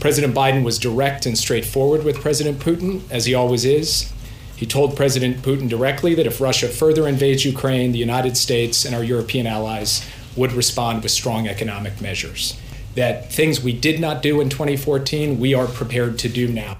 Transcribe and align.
President 0.00 0.34
Biden 0.34 0.62
was 0.62 0.78
direct 0.78 1.26
and 1.26 1.36
straightforward 1.36 2.04
with 2.04 2.20
President 2.20 2.60
Putin, 2.60 3.02
as 3.10 3.26
he 3.26 3.34
always 3.34 3.64
is. 3.64 4.12
He 4.56 4.64
told 4.64 4.96
President 4.96 5.42
Putin 5.42 5.68
directly 5.68 6.14
that 6.14 6.26
if 6.26 6.40
Russia 6.40 6.68
further 6.68 7.08
invades 7.08 7.44
Ukraine, 7.44 7.92
the 7.92 7.98
United 7.98 8.36
States 8.36 8.84
and 8.84 8.94
our 8.94 9.02
European 9.04 9.46
allies 9.46 10.08
would 10.36 10.52
respond 10.52 11.02
with 11.02 11.10
strong 11.10 11.48
economic 11.48 12.00
measures. 12.00 12.58
That 12.94 13.32
things 13.32 13.60
we 13.60 13.72
did 13.72 14.00
not 14.00 14.22
do 14.22 14.40
in 14.40 14.48
2014, 14.48 15.38
we 15.40 15.54
are 15.54 15.66
prepared 15.66 16.18
to 16.20 16.28
do 16.28 16.48
now. 16.48 16.78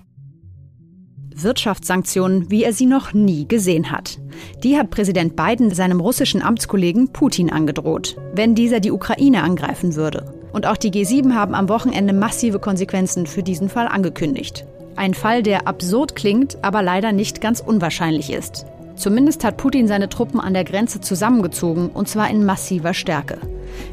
Wirtschaftssanktionen, 1.42 2.50
wie 2.50 2.64
er 2.64 2.72
sie 2.72 2.86
noch 2.86 3.12
nie 3.12 3.46
gesehen 3.46 3.90
hat. 3.90 4.18
Die 4.62 4.76
hat 4.76 4.90
Präsident 4.90 5.36
Biden 5.36 5.70
seinem 5.72 6.00
russischen 6.00 6.42
Amtskollegen 6.42 7.12
Putin 7.12 7.52
angedroht, 7.52 8.16
wenn 8.34 8.54
dieser 8.54 8.80
die 8.80 8.90
Ukraine 8.90 9.42
angreifen 9.42 9.94
würde. 9.96 10.34
Und 10.52 10.66
auch 10.66 10.76
die 10.76 10.90
G7 10.90 11.34
haben 11.34 11.54
am 11.54 11.68
Wochenende 11.68 12.12
massive 12.12 12.58
Konsequenzen 12.58 13.26
für 13.26 13.42
diesen 13.42 13.68
Fall 13.68 13.88
angekündigt. 13.88 14.64
Ein 14.96 15.12
Fall, 15.12 15.42
der 15.42 15.68
absurd 15.68 16.16
klingt, 16.16 16.56
aber 16.62 16.82
leider 16.82 17.12
nicht 17.12 17.40
ganz 17.40 17.60
unwahrscheinlich 17.60 18.32
ist. 18.32 18.64
Zumindest 18.96 19.44
hat 19.44 19.58
Putin 19.58 19.86
seine 19.86 20.08
Truppen 20.08 20.40
an 20.40 20.54
der 20.54 20.64
Grenze 20.64 21.00
zusammengezogen, 21.00 21.90
und 21.90 22.08
zwar 22.08 22.30
in 22.30 22.44
massiver 22.44 22.94
Stärke. 22.94 23.38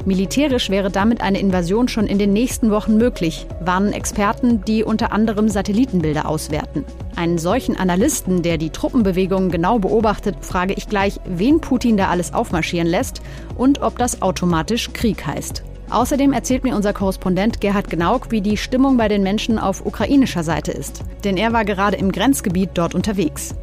Militärisch 0.06 0.70
wäre 0.70 0.90
damit 0.90 1.20
eine 1.20 1.38
Invasion 1.38 1.88
schon 1.88 2.06
in 2.06 2.18
den 2.18 2.32
nächsten 2.32 2.70
Wochen 2.70 2.96
möglich, 2.96 3.46
warnen 3.60 3.92
Experten, 3.92 4.64
die 4.64 4.82
unter 4.82 5.12
anderem 5.12 5.48
Satellitenbilder 5.48 6.26
auswerten. 6.26 6.84
Einen 7.16 7.38
solchen 7.38 7.76
Analysten, 7.76 8.42
der 8.42 8.56
die 8.56 8.70
Truppenbewegungen 8.70 9.50
genau 9.50 9.78
beobachtet, 9.78 10.36
frage 10.40 10.74
ich 10.74 10.88
gleich, 10.88 11.20
wen 11.26 11.60
Putin 11.60 11.96
da 11.96 12.08
alles 12.08 12.32
aufmarschieren 12.32 12.88
lässt 12.88 13.20
und 13.56 13.82
ob 13.82 13.98
das 13.98 14.22
automatisch 14.22 14.92
Krieg 14.92 15.26
heißt. 15.26 15.62
Außerdem 15.90 16.32
erzählt 16.32 16.64
mir 16.64 16.74
unser 16.74 16.92
Korrespondent 16.92 17.60
Gerhard 17.60 17.90
Gnauk, 17.90 18.30
wie 18.30 18.40
die 18.40 18.56
Stimmung 18.56 18.96
bei 18.96 19.08
den 19.08 19.22
Menschen 19.22 19.58
auf 19.58 19.84
ukrainischer 19.84 20.42
Seite 20.42 20.72
ist. 20.72 21.02
Denn 21.24 21.36
er 21.36 21.52
war 21.52 21.64
gerade 21.64 21.96
im 21.98 22.10
Grenzgebiet 22.10 22.70
dort 22.74 22.94
unterwegs. 22.94 23.54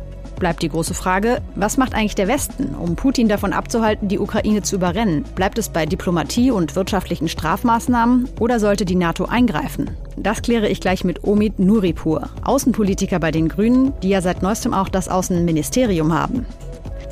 Bleibt 0.42 0.64
die 0.64 0.70
große 0.70 0.96
Frage, 0.96 1.40
was 1.54 1.78
macht 1.78 1.94
eigentlich 1.94 2.16
der 2.16 2.28
Westen, 2.28 2.74
um 2.74 2.96
Putin 2.96 3.30
davon 3.30 3.54
abzuhalten, 3.54 4.08
die 4.08 4.18
Ukraine 4.18 4.64
zu 4.64 4.78
überrennen? 4.78 5.24
Bleibt 5.36 5.60
es 5.60 5.70
bei 5.70 5.86
Diplomatie 5.86 6.50
und 6.50 6.76
wirtschaftlichen 6.76 7.28
Strafmaßnahmen 7.28 8.28
oder 8.40 8.60
sollte 8.60 8.84
die 8.84 8.96
NATO 8.96 9.26
eingreifen? 9.26 9.92
Das 10.18 10.42
kläre 10.42 10.68
ich 10.68 10.82
gleich 10.82 11.04
mit 11.04 11.24
Omid 11.24 11.60
Nuripur, 11.60 12.28
Außenpolitiker 12.44 13.20
bei 13.20 13.30
den 13.30 13.50
Grünen, 13.50 13.94
die 14.02 14.10
ja 14.10 14.22
seit 14.22 14.42
neuestem 14.42 14.74
auch 14.74 14.90
das 14.90 15.10
Außenministerium 15.10 16.12
haben. 16.12 16.48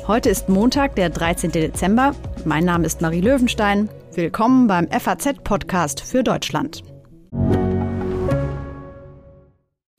Heute 0.08 0.28
ist 0.28 0.48
Montag, 0.48 0.96
der 0.96 1.08
13. 1.10 1.52
Dezember. 1.52 2.16
Mein 2.44 2.64
Name 2.64 2.84
ist 2.84 3.00
Marie 3.00 3.20
Löwenstein. 3.20 3.88
Willkommen 4.12 4.66
beim 4.66 4.88
FAZ-Podcast 4.88 6.00
für 6.00 6.24
Deutschland. 6.24 6.82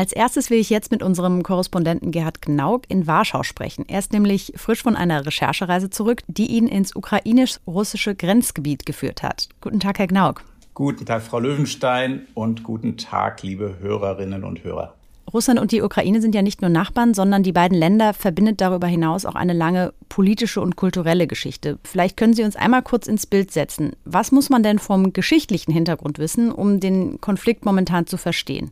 Als 0.00 0.14
erstes 0.14 0.48
will 0.48 0.58
ich 0.58 0.70
jetzt 0.70 0.90
mit 0.90 1.02
unserem 1.02 1.42
Korrespondenten 1.42 2.10
Gerhard 2.10 2.40
Gnauk 2.40 2.84
in 2.88 3.06
Warschau 3.06 3.42
sprechen. 3.42 3.84
Er 3.86 3.98
ist 3.98 4.14
nämlich 4.14 4.54
frisch 4.56 4.82
von 4.82 4.96
einer 4.96 5.26
Recherchereise 5.26 5.90
zurück, 5.90 6.22
die 6.26 6.46
ihn 6.46 6.68
ins 6.68 6.96
ukrainisch-russische 6.96 8.14
Grenzgebiet 8.14 8.86
geführt 8.86 9.22
hat. 9.22 9.50
Guten 9.60 9.78
Tag, 9.78 9.98
Herr 9.98 10.06
Gnauk. 10.06 10.42
Guten 10.72 11.04
Tag, 11.04 11.20
Frau 11.20 11.38
Löwenstein 11.38 12.26
und 12.32 12.62
guten 12.62 12.96
Tag, 12.96 13.42
liebe 13.42 13.76
Hörerinnen 13.80 14.42
und 14.42 14.64
Hörer. 14.64 14.94
Russland 15.32 15.60
und 15.60 15.72
die 15.72 15.82
Ukraine 15.82 16.20
sind 16.20 16.34
ja 16.34 16.42
nicht 16.42 16.60
nur 16.60 16.70
Nachbarn, 16.70 17.14
sondern 17.14 17.42
die 17.42 17.52
beiden 17.52 17.76
Länder 17.76 18.12
verbindet 18.14 18.60
darüber 18.60 18.86
hinaus 18.86 19.24
auch 19.24 19.34
eine 19.34 19.52
lange 19.52 19.92
politische 20.08 20.60
und 20.60 20.76
kulturelle 20.76 21.26
Geschichte. 21.26 21.78
Vielleicht 21.84 22.16
können 22.16 22.34
Sie 22.34 22.42
uns 22.42 22.56
einmal 22.56 22.82
kurz 22.82 23.06
ins 23.06 23.26
Bild 23.26 23.50
setzen. 23.50 23.92
Was 24.04 24.32
muss 24.32 24.50
man 24.50 24.62
denn 24.62 24.78
vom 24.78 25.12
geschichtlichen 25.12 25.72
Hintergrund 25.72 26.18
wissen, 26.18 26.50
um 26.50 26.80
den 26.80 27.20
Konflikt 27.20 27.64
momentan 27.64 28.06
zu 28.06 28.16
verstehen? 28.16 28.70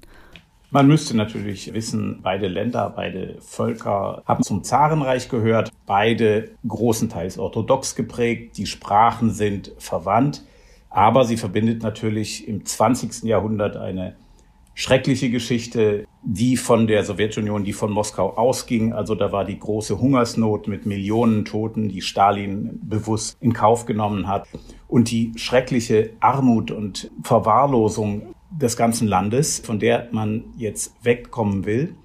Man 0.71 0.87
müsste 0.87 1.17
natürlich 1.17 1.73
wissen, 1.73 2.21
beide 2.23 2.47
Länder, 2.47 2.93
beide 2.95 3.37
Völker 3.41 4.23
haben 4.27 4.43
zum 4.43 4.65
Zarenreich 4.65 5.31
gehört, 5.31 5.73
beide 5.87 6.51
großenteils 6.67 7.39
orthodox 7.39 7.95
geprägt, 7.95 8.59
die 8.59 8.67
Sprachen 8.67 9.31
sind 9.31 9.73
verwandt, 9.79 10.45
aber 10.91 11.25
sie 11.25 11.39
verbindet 11.39 11.83
natürlich 11.83 12.47
im 12.47 12.67
20. 12.67 13.23
Jahrhundert 13.23 13.79
eine 13.79 14.17
schreckliche 14.79 15.29
Geschichte, 15.29 16.07
die 16.23 16.57
von 16.57 16.87
der 16.87 17.03
Sowjetunion, 17.03 17.65
die 17.65 17.73
von 17.73 17.91
Moskau 17.91 18.37
ausging. 18.37 18.93
Also 18.93 19.17
da 19.17 19.33
war 19.33 19.45
die 19.45 19.59
große 19.59 19.99
Hungersnot 19.99 20.69
mit 20.69 20.87
Millionen 20.87 21.45
Toten, 21.45 21.89
die 21.89 22.01
Stalin 22.01 22.79
bewusst 22.85 23.37
in 23.41 23.53
Kauf 23.53 23.87
genommen 23.87 24.29
hat. 24.29 24.47
Und 24.87 25.11
die 25.11 25.33
schreckliche 25.35 26.11
Armut 26.21 26.71
und 26.71 27.11
Verwahrlosung 27.25 28.37
des 28.53 28.77
ganzen 28.77 29.09
Landes, 29.09 29.59
von 29.59 29.81
der 29.81 30.11
man 30.13 30.45
jetzt 30.57 30.95
wegkommen 31.03 31.67
will. 31.67 31.97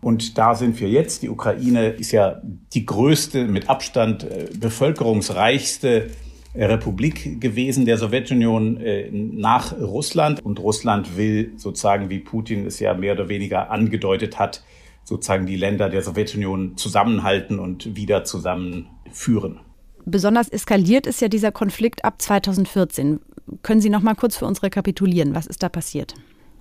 Und 0.00 0.38
da 0.38 0.54
sind 0.54 0.80
wir 0.80 0.88
jetzt. 0.88 1.22
Die 1.22 1.28
Ukraine 1.28 1.88
ist 1.88 2.12
ja 2.12 2.40
die 2.72 2.86
größte, 2.86 3.44
mit 3.44 3.68
Abstand 3.68 4.24
äh, 4.24 4.48
bevölkerungsreichste 4.58 6.08
Republik 6.54 7.40
gewesen 7.40 7.84
der 7.84 7.98
Sowjetunion 7.98 8.76
äh, 8.78 9.10
nach 9.10 9.78
Russland. 9.78 10.44
Und 10.44 10.60
Russland 10.60 11.16
will 11.16 11.52
sozusagen, 11.56 12.10
wie 12.10 12.20
Putin 12.20 12.66
es 12.66 12.78
ja 12.80 12.94
mehr 12.94 13.14
oder 13.14 13.28
weniger 13.28 13.70
angedeutet 13.70 14.38
hat, 14.38 14.62
sozusagen 15.04 15.46
die 15.46 15.56
Länder 15.56 15.88
der 15.90 16.02
Sowjetunion 16.02 16.76
zusammenhalten 16.76 17.58
und 17.58 17.96
wieder 17.96 18.24
zusammenführen. 18.24 19.60
Besonders 20.06 20.48
eskaliert 20.48 21.06
ist 21.06 21.20
ja 21.20 21.28
dieser 21.28 21.50
Konflikt 21.50 22.04
ab 22.04 22.20
2014. 22.20 23.20
Können 23.62 23.80
Sie 23.80 23.90
noch 23.90 24.02
mal 24.02 24.14
kurz 24.14 24.36
für 24.36 24.46
uns 24.46 24.62
rekapitulieren? 24.62 25.34
Was 25.34 25.46
ist 25.46 25.62
da 25.62 25.68
passiert? 25.68 26.14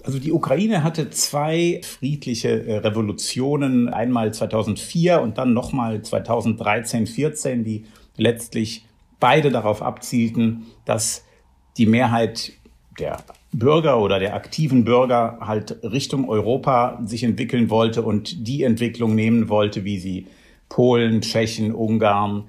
Also 0.04 0.20
die 0.20 0.34
Ukraine 0.34 0.84
hatte 0.84 1.10
zwei 1.12 1.80
friedliche 1.84 2.66
äh, 2.66 2.78
Revolutionen, 2.78 3.88
einmal 3.88 4.34
2004 4.34 5.22
und 5.22 5.38
dann 5.38 5.54
nochmal 5.54 6.02
2013, 6.02 7.08
14, 7.08 7.64
die 7.64 7.86
letztlich 8.18 8.86
beide 9.23 9.51
darauf 9.51 9.81
abzielten, 9.81 10.66
dass 10.84 11.23
die 11.78 11.85
Mehrheit 11.85 12.51
der 13.00 13.23
Bürger 13.53 14.01
oder 14.01 14.19
der 14.19 14.35
aktiven 14.35 14.84
Bürger 14.84 15.38
halt 15.39 15.81
Richtung 15.81 16.28
Europa 16.28 17.00
sich 17.06 17.23
entwickeln 17.23 17.69
wollte 17.69 18.01
und 18.01 18.45
die 18.50 18.63
Entwicklung 18.63 19.16
nehmen 19.16 19.47
wollte, 19.47 19.85
wie 19.85 19.97
sie 19.97 20.28
Polen, 20.67 21.22
Tschechen, 21.22 21.73
Ungarn 21.73 22.44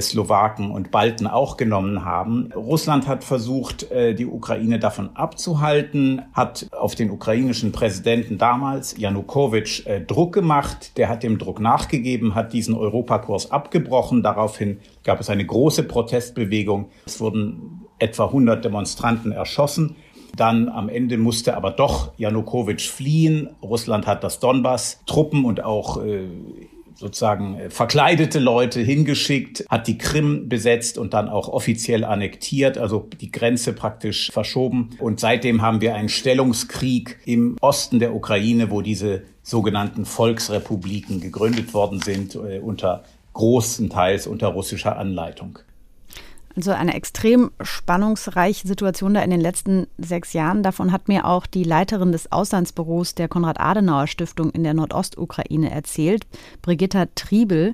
Slowaken 0.00 0.70
und 0.70 0.90
Balten 0.90 1.26
auch 1.26 1.56
genommen 1.56 2.04
haben. 2.04 2.50
Russland 2.54 3.06
hat 3.06 3.24
versucht, 3.24 3.90
äh, 3.90 4.14
die 4.14 4.26
Ukraine 4.26 4.78
davon 4.78 5.10
abzuhalten, 5.14 6.22
hat 6.32 6.68
auf 6.72 6.94
den 6.94 7.10
ukrainischen 7.10 7.72
Präsidenten 7.72 8.38
damals, 8.38 8.96
Janukowitsch, 8.96 9.86
äh, 9.86 10.00
Druck 10.00 10.32
gemacht. 10.32 10.96
Der 10.96 11.08
hat 11.08 11.22
dem 11.22 11.38
Druck 11.38 11.60
nachgegeben, 11.60 12.34
hat 12.34 12.52
diesen 12.52 12.74
Europakurs 12.74 13.50
abgebrochen. 13.50 14.22
Daraufhin 14.22 14.80
gab 15.04 15.20
es 15.20 15.28
eine 15.28 15.44
große 15.44 15.82
Protestbewegung. 15.84 16.88
Es 17.06 17.20
wurden 17.20 17.82
etwa 17.98 18.26
100 18.26 18.64
Demonstranten 18.64 19.32
erschossen. 19.32 19.96
Dann 20.36 20.68
am 20.70 20.88
Ende 20.88 21.18
musste 21.18 21.56
aber 21.56 21.70
doch 21.70 22.12
Janukowitsch 22.16 22.88
fliehen. 22.88 23.50
Russland 23.62 24.06
hat 24.06 24.24
das 24.24 24.40
Donbass-Truppen 24.40 25.44
und 25.44 25.62
auch 25.62 26.02
äh, 26.02 26.26
sozusagen 27.02 27.58
äh, 27.58 27.68
verkleidete 27.68 28.38
Leute 28.38 28.80
hingeschickt, 28.80 29.66
hat 29.68 29.88
die 29.88 29.98
Krim 29.98 30.48
besetzt 30.48 30.96
und 30.96 31.12
dann 31.12 31.28
auch 31.28 31.48
offiziell 31.48 32.04
annektiert, 32.04 32.78
also 32.78 33.08
die 33.20 33.30
Grenze 33.30 33.72
praktisch 33.72 34.30
verschoben. 34.30 34.90
Und 34.98 35.20
seitdem 35.20 35.60
haben 35.60 35.80
wir 35.80 35.94
einen 35.94 36.08
Stellungskrieg 36.08 37.18
im 37.26 37.56
Osten 37.60 37.98
der 37.98 38.14
Ukraine, 38.14 38.70
wo 38.70 38.80
diese 38.80 39.22
sogenannten 39.42 40.04
Volksrepubliken 40.04 41.20
gegründet 41.20 41.74
worden 41.74 42.00
sind, 42.00 42.36
äh, 42.36 42.60
unter 42.60 43.02
großen 43.32 43.90
Teils 43.90 44.26
unter 44.26 44.48
russischer 44.48 44.96
Anleitung. 44.96 45.58
Also 46.54 46.72
eine 46.72 46.94
extrem 46.94 47.50
spannungsreiche 47.62 48.68
Situation 48.68 49.14
da 49.14 49.22
in 49.22 49.30
den 49.30 49.40
letzten 49.40 49.86
sechs 49.96 50.34
Jahren. 50.34 50.62
Davon 50.62 50.92
hat 50.92 51.08
mir 51.08 51.26
auch 51.26 51.46
die 51.46 51.64
Leiterin 51.64 52.12
des 52.12 52.30
Auslandsbüros 52.30 53.14
der 53.14 53.28
Konrad-Adenauer-Stiftung 53.28 54.50
in 54.50 54.62
der 54.62 54.74
Nordostukraine 54.74 55.70
erzählt, 55.70 56.26
Brigitta 56.60 57.06
Triebel. 57.14 57.72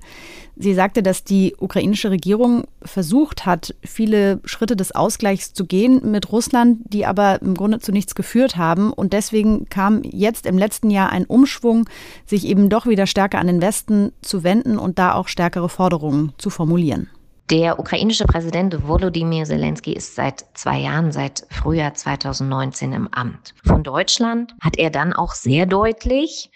Sie 0.56 0.74
sagte, 0.74 1.02
dass 1.02 1.24
die 1.24 1.56
ukrainische 1.58 2.10
Regierung 2.10 2.64
versucht 2.82 3.46
hat, 3.46 3.74
viele 3.82 4.40
Schritte 4.44 4.76
des 4.76 4.92
Ausgleichs 4.94 5.52
zu 5.52 5.64
gehen 5.64 6.10
mit 6.10 6.30
Russland, 6.30 6.78
die 6.84 7.04
aber 7.04 7.42
im 7.42 7.54
Grunde 7.54 7.80
zu 7.80 7.90
nichts 7.90 8.14
geführt 8.14 8.56
haben. 8.56 8.92
Und 8.92 9.12
deswegen 9.12 9.68
kam 9.68 10.02
jetzt 10.04 10.46
im 10.46 10.56
letzten 10.56 10.90
Jahr 10.90 11.10
ein 11.10 11.24
Umschwung, 11.24 11.88
sich 12.26 12.46
eben 12.46 12.68
doch 12.68 12.86
wieder 12.86 13.06
stärker 13.06 13.38
an 13.38 13.48
den 13.48 13.60
Westen 13.60 14.12
zu 14.22 14.44
wenden 14.44 14.78
und 14.78 14.98
da 15.00 15.14
auch 15.14 15.26
stärkere 15.26 15.68
Forderungen 15.68 16.32
zu 16.38 16.50
formulieren. 16.50 17.08
Der 17.50 17.78
ukrainische 17.78 18.26
Präsident 18.26 18.86
Volodymyr 18.86 19.44
Zelensky 19.44 19.94
ist 19.94 20.14
seit 20.14 20.44
zwei 20.52 20.80
Jahren, 20.80 21.12
seit 21.12 21.46
Frühjahr 21.48 21.94
2019 21.94 22.92
im 22.92 23.08
Amt. 23.10 23.54
Von 23.64 23.82
Deutschland 23.82 24.54
hat 24.60 24.76
er 24.76 24.90
dann 24.90 25.14
auch 25.14 25.32
sehr 25.32 25.64
deutlich 25.64 26.50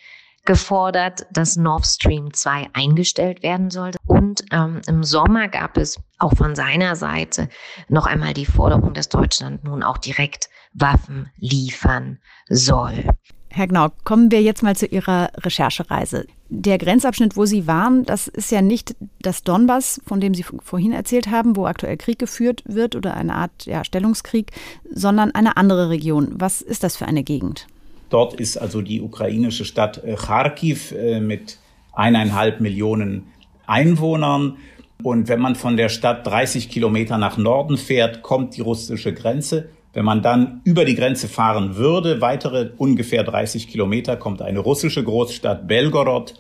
gefordert, 0.45 1.25
dass 1.31 1.57
Nord 1.57 1.87
Stream 1.87 2.35
2 2.35 2.69
eingestellt 2.75 3.43
werden 3.43 3.71
sollte. 3.71 3.97
Und 4.07 4.45
ähm, 4.53 4.83
im 4.87 5.03
Sommer 5.03 5.49
gab 5.49 5.79
es 5.79 5.99
auch 6.19 6.35
von 6.37 6.55
seiner 6.55 6.95
Seite 6.95 7.49
noch 7.89 8.05
einmal 8.05 8.35
die 8.35 8.45
Forderung, 8.45 8.93
dass 8.93 9.09
Deutschland 9.09 9.65
nun 9.65 9.83
auch 9.83 9.97
direkt 9.97 10.51
Waffen 10.75 11.31
liefern 11.39 12.19
soll. 12.51 13.09
Herr 13.55 13.67
Gnau, 13.67 13.89
kommen 14.05 14.31
wir 14.31 14.41
jetzt 14.41 14.63
mal 14.63 14.75
zu 14.75 14.87
Ihrer 14.87 15.31
Recherchereise. 15.37 16.27
Der 16.49 16.79
Grenzabschnitt, 16.79 17.37
wo 17.37 17.45
Sie 17.45 17.67
waren, 17.67 18.05
das 18.05 18.27
ist 18.27 18.51
ja 18.51 18.63
nicht 18.63 18.95
das 19.21 19.43
Donbass, 19.43 20.01
von 20.07 20.21
dem 20.21 20.33
Sie 20.33 20.43
vorhin 20.43 20.93
erzählt 20.93 21.31
haben, 21.31 21.55
wo 21.55 21.67
aktuell 21.67 21.99
Krieg 21.99 22.19
geführt 22.19 22.63
wird 22.67 22.97
oder 22.97 23.15
eine 23.15 23.35
Art 23.35 23.67
ja, 23.67 23.85
Stellungskrieg, 23.85 24.53
sondern 24.91 25.33
eine 25.33 25.59
andere 25.59 25.91
Region. 25.91 26.29
Was 26.33 26.63
ist 26.63 26.83
das 26.83 26.97
für 26.97 27.07
eine 27.07 27.23
Gegend? 27.23 27.67
Dort 28.09 28.41
ist 28.41 28.57
also 28.57 28.81
die 28.81 29.03
ukrainische 29.03 29.67
Stadt 29.67 30.03
äh, 30.03 30.17
Kharkiv 30.17 30.93
äh, 30.93 31.21
mit 31.21 31.59
eineinhalb 31.93 32.61
Millionen 32.61 33.27
Einwohnern. 33.67 34.57
Und 35.03 35.29
wenn 35.29 35.41
man 35.41 35.57
von 35.57 35.77
der 35.77 35.91
Stadt 35.91 36.27
30 36.27 36.71
Kilometer 36.71 37.19
nach 37.19 37.37
Norden 37.37 37.77
fährt, 37.77 38.23
kommt 38.23 38.57
die 38.57 38.63
russische 38.63 39.13
Grenze. 39.13 39.69
Wenn 39.93 40.05
man 40.05 40.23
dann 40.23 40.63
über 40.65 40.85
die 40.85 40.95
Grenze 40.95 41.29
fahren 41.29 41.77
würde, 41.77 42.21
weitere 42.21 42.71
ungefähr 42.79 43.25
30 43.25 43.69
Kilometer, 43.69 44.17
kommt 44.17 44.41
eine 44.41 44.61
russische 44.61 45.05
Großstadt 45.05 45.69
Belgorod. 45.69 46.35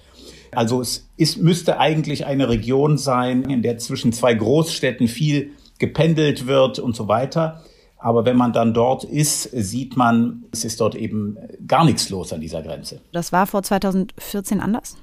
Also 0.52 0.80
es 0.80 1.08
ist, 1.16 1.38
müsste 1.38 1.78
eigentlich 1.78 2.26
eine 2.26 2.48
Region 2.48 2.98
sein, 2.98 3.42
in 3.44 3.62
der 3.62 3.78
zwischen 3.78 4.12
zwei 4.12 4.34
Großstädten 4.34 5.08
viel 5.08 5.52
gependelt 5.78 6.46
wird 6.46 6.78
und 6.78 6.96
so 6.96 7.08
weiter. 7.08 7.62
Aber 7.98 8.24
wenn 8.24 8.36
man 8.36 8.52
dann 8.52 8.74
dort 8.74 9.04
ist, 9.04 9.42
sieht 9.52 9.96
man, 9.96 10.44
es 10.50 10.64
ist 10.64 10.80
dort 10.80 10.94
eben 10.94 11.36
gar 11.66 11.84
nichts 11.84 12.10
los 12.10 12.32
an 12.32 12.40
dieser 12.40 12.62
Grenze. 12.62 13.00
Das 13.12 13.32
war 13.32 13.46
vor 13.46 13.62
2014 13.62 14.60
anders? 14.60 14.96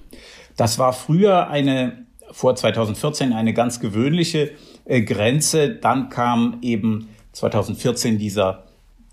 Das 0.57 0.79
war 0.79 0.91
früher 0.91 1.49
eine, 1.49 2.05
vor 2.31 2.55
2014 2.55 3.31
eine 3.31 3.53
ganz 3.53 3.79
gewöhnliche 3.79 4.51
äh, 4.83 5.01
Grenze. 5.01 5.69
Dann 5.69 6.09
kam 6.09 6.57
eben 6.61 7.07
2014 7.33 8.17
dieser 8.17 8.65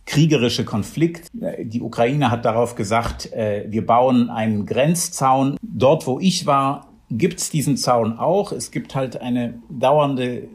kriegerische 0.06 0.64
Konflikt. 0.64 1.28
Die 1.32 1.82
Ukraine 1.82 2.30
hat 2.30 2.44
darauf 2.44 2.76
gesagt, 2.76 3.32
äh, 3.32 3.66
wir 3.68 3.84
bauen 3.84 4.30
einen 4.30 4.64
Grenzzaun. 4.64 5.56
Dort, 5.62 6.06
wo 6.06 6.20
ich 6.20 6.46
war, 6.46 6.88
gibt 7.10 7.40
es 7.40 7.50
diesen 7.50 7.76
Zaun 7.76 8.18
auch. 8.18 8.52
Es 8.52 8.70
gibt 8.70 8.94
halt 8.94 9.20
eine 9.20 9.60
dauernde 9.68 10.48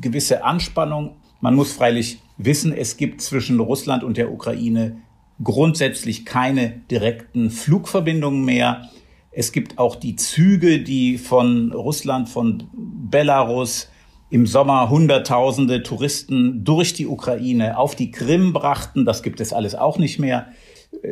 gewisse 0.00 0.44
Anspannung. 0.44 1.16
Man 1.40 1.54
muss 1.54 1.72
freilich 1.72 2.20
wissen, 2.38 2.72
es 2.72 2.96
gibt 2.96 3.20
zwischen 3.20 3.60
Russland 3.60 4.04
und 4.04 4.16
der 4.16 4.32
Ukraine 4.32 4.96
grundsätzlich 5.42 6.24
keine 6.24 6.70
direkten 6.90 7.50
Flugverbindungen 7.50 8.44
mehr. 8.44 8.88
Es 9.32 9.52
gibt 9.52 9.78
auch 9.78 9.96
die 9.96 10.16
Züge, 10.16 10.80
die 10.80 11.18
von 11.18 11.72
Russland, 11.72 12.28
von 12.28 12.64
Belarus 12.72 13.90
im 14.32 14.46
Sommer 14.46 14.88
Hunderttausende 14.88 15.82
Touristen 15.82 16.64
durch 16.64 16.94
die 16.94 17.06
Ukraine 17.06 17.76
auf 17.76 17.94
die 17.94 18.10
Krim 18.10 18.54
brachten. 18.54 19.04
Das 19.04 19.22
gibt 19.22 19.42
es 19.42 19.52
alles 19.52 19.74
auch 19.74 19.98
nicht 19.98 20.18
mehr. 20.18 20.46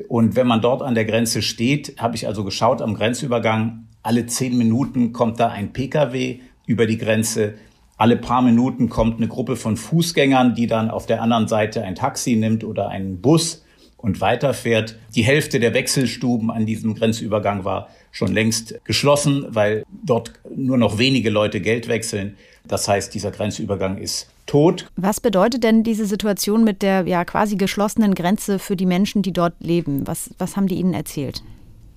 Und 0.08 0.36
wenn 0.36 0.46
man 0.46 0.62
dort 0.62 0.80
an 0.80 0.94
der 0.94 1.04
Grenze 1.04 1.42
steht, 1.42 2.00
habe 2.00 2.16
ich 2.16 2.26
also 2.26 2.44
geschaut 2.44 2.80
am 2.80 2.94
Grenzübergang, 2.94 3.88
alle 4.02 4.24
zehn 4.24 4.56
Minuten 4.56 5.12
kommt 5.12 5.38
da 5.38 5.48
ein 5.48 5.74
Pkw 5.74 6.40
über 6.64 6.86
die 6.86 6.96
Grenze. 6.96 7.56
Alle 7.98 8.16
paar 8.16 8.40
Minuten 8.40 8.88
kommt 8.88 9.18
eine 9.18 9.28
Gruppe 9.28 9.56
von 9.56 9.76
Fußgängern, 9.76 10.54
die 10.54 10.66
dann 10.66 10.88
auf 10.88 11.04
der 11.04 11.20
anderen 11.20 11.46
Seite 11.46 11.82
ein 11.82 11.96
Taxi 11.96 12.36
nimmt 12.36 12.64
oder 12.64 12.88
einen 12.88 13.20
Bus 13.20 13.66
und 14.02 14.20
weiterfährt. 14.20 14.96
Die 15.14 15.22
Hälfte 15.22 15.60
der 15.60 15.74
Wechselstuben 15.74 16.50
an 16.50 16.66
diesem 16.66 16.94
Grenzübergang 16.94 17.64
war 17.64 17.88
schon 18.12 18.32
längst 18.32 18.80
geschlossen, 18.84 19.46
weil 19.50 19.84
dort 20.04 20.32
nur 20.54 20.78
noch 20.78 20.98
wenige 20.98 21.30
Leute 21.30 21.60
Geld 21.60 21.88
wechseln. 21.88 22.36
Das 22.66 22.88
heißt, 22.88 23.14
dieser 23.14 23.30
Grenzübergang 23.30 23.98
ist 23.98 24.30
tot. 24.46 24.90
Was 24.96 25.20
bedeutet 25.20 25.64
denn 25.64 25.82
diese 25.82 26.06
Situation 26.06 26.64
mit 26.64 26.82
der 26.82 27.06
ja 27.06 27.24
quasi 27.24 27.56
geschlossenen 27.56 28.14
Grenze 28.14 28.58
für 28.58 28.76
die 28.76 28.86
Menschen, 28.86 29.22
die 29.22 29.32
dort 29.32 29.54
leben? 29.60 30.06
Was, 30.06 30.30
was 30.38 30.56
haben 30.56 30.66
die 30.66 30.76
Ihnen 30.76 30.94
erzählt? 30.94 31.42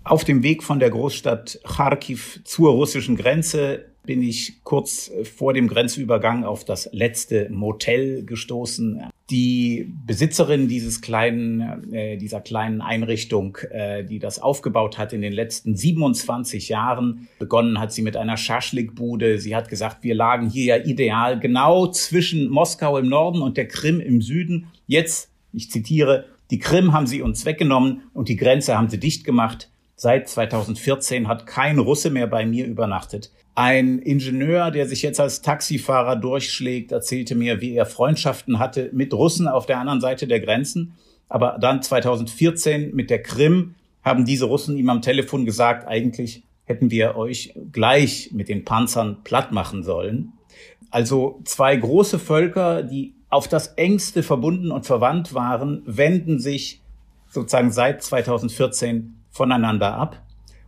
Auf 0.03 0.25
dem 0.25 0.44
Weg 0.44 0.63
von 0.63 0.79
der 0.79 0.89
Großstadt 0.89 1.59
Kharkiv 1.63 2.41
zur 2.44 2.73
russischen 2.73 3.15
Grenze 3.15 3.93
bin 4.05 4.21
ich 4.21 4.63
kurz 4.63 5.11
vor 5.23 5.53
dem 5.53 5.67
Grenzübergang 5.67 6.44
auf 6.44 6.65
das 6.65 6.89
letzte 6.91 7.50
Motel 7.50 8.25
gestoßen. 8.25 9.03
Die 9.29 9.89
Besitzerin 10.05 10.67
dieses 10.67 11.01
kleinen, 11.01 11.94
äh, 11.94 12.17
dieser 12.17 12.41
kleinen 12.41 12.81
Einrichtung, 12.81 13.57
äh, 13.71 14.03
die 14.03 14.19
das 14.19 14.39
aufgebaut 14.39 14.97
hat 14.97 15.13
in 15.13 15.21
den 15.21 15.31
letzten 15.31 15.77
27 15.77 16.67
Jahren, 16.67 17.29
begonnen 17.39 17.79
hat 17.79 17.94
sie 17.94 18.01
mit 18.01 18.17
einer 18.17 18.35
Schaschlikbude. 18.35 19.39
Sie 19.39 19.55
hat 19.55 19.69
gesagt, 19.69 20.03
wir 20.03 20.15
lagen 20.15 20.50
hier 20.50 20.77
ja 20.77 20.83
ideal 20.83 21.39
genau 21.39 21.88
zwischen 21.88 22.50
Moskau 22.50 22.97
im 22.97 23.07
Norden 23.07 23.41
und 23.41 23.55
der 23.55 23.67
Krim 23.69 24.01
im 24.01 24.21
Süden. 24.21 24.67
Jetzt, 24.85 25.29
ich 25.53 25.71
zitiere, 25.71 26.25
die 26.51 26.59
Krim 26.59 26.91
haben 26.91 27.07
sie 27.07 27.21
uns 27.21 27.45
weggenommen 27.45 28.01
und 28.13 28.27
die 28.27 28.35
Grenze 28.35 28.77
haben 28.77 28.89
sie 28.89 29.00
dicht 29.00 29.23
gemacht. 29.23 29.69
Seit 29.95 30.27
2014 30.27 31.29
hat 31.29 31.47
kein 31.47 31.79
Russe 31.79 32.09
mehr 32.09 32.27
bei 32.27 32.45
mir 32.45 32.65
übernachtet. 32.65 33.31
Ein 33.55 34.00
Ingenieur, 34.00 34.71
der 34.71 34.88
sich 34.88 35.03
jetzt 35.03 35.19
als 35.19 35.41
Taxifahrer 35.41 36.15
durchschlägt, 36.15 36.91
erzählte 36.91 37.35
mir, 37.35 37.61
wie 37.61 37.75
er 37.75 37.85
Freundschaften 37.85 38.57
hatte 38.57 38.89
mit 38.94 39.13
Russen 39.13 39.47
auf 39.47 39.67
der 39.67 39.77
anderen 39.79 40.01
Seite 40.01 40.27
der 40.27 40.39
Grenzen. 40.39 40.94
Aber 41.29 41.57
dann 41.59 41.81
2014 41.81 42.95
mit 42.95 43.09
der 43.09 43.21
Krim 43.21 43.75
haben 44.03 44.25
diese 44.25 44.45
Russen 44.45 44.77
ihm 44.77 44.89
am 44.89 45.01
Telefon 45.01 45.45
gesagt, 45.45 45.88
eigentlich 45.88 46.44
hätten 46.65 46.89
wir 46.91 47.15
euch 47.15 47.53
gleich 47.71 48.29
mit 48.31 48.50
den 48.50 48.65
Panzern 48.65 49.17
platt 49.23 49.51
machen 49.51 49.83
sollen. 49.83 50.33
Also 50.89 51.39
zwei 51.44 51.75
große 51.75 52.19
Völker, 52.19 52.83
die 52.83 53.13
auf 53.29 53.47
das 53.47 53.67
engste 53.75 54.24
verbunden 54.24 54.72
und 54.72 54.86
verwandt 54.86 55.33
waren, 55.33 55.81
wenden 55.86 56.39
sich 56.39 56.81
sozusagen 57.29 57.72
seit 57.72 58.03
2014 58.03 59.15
voneinander 59.29 59.95
ab. 59.95 60.22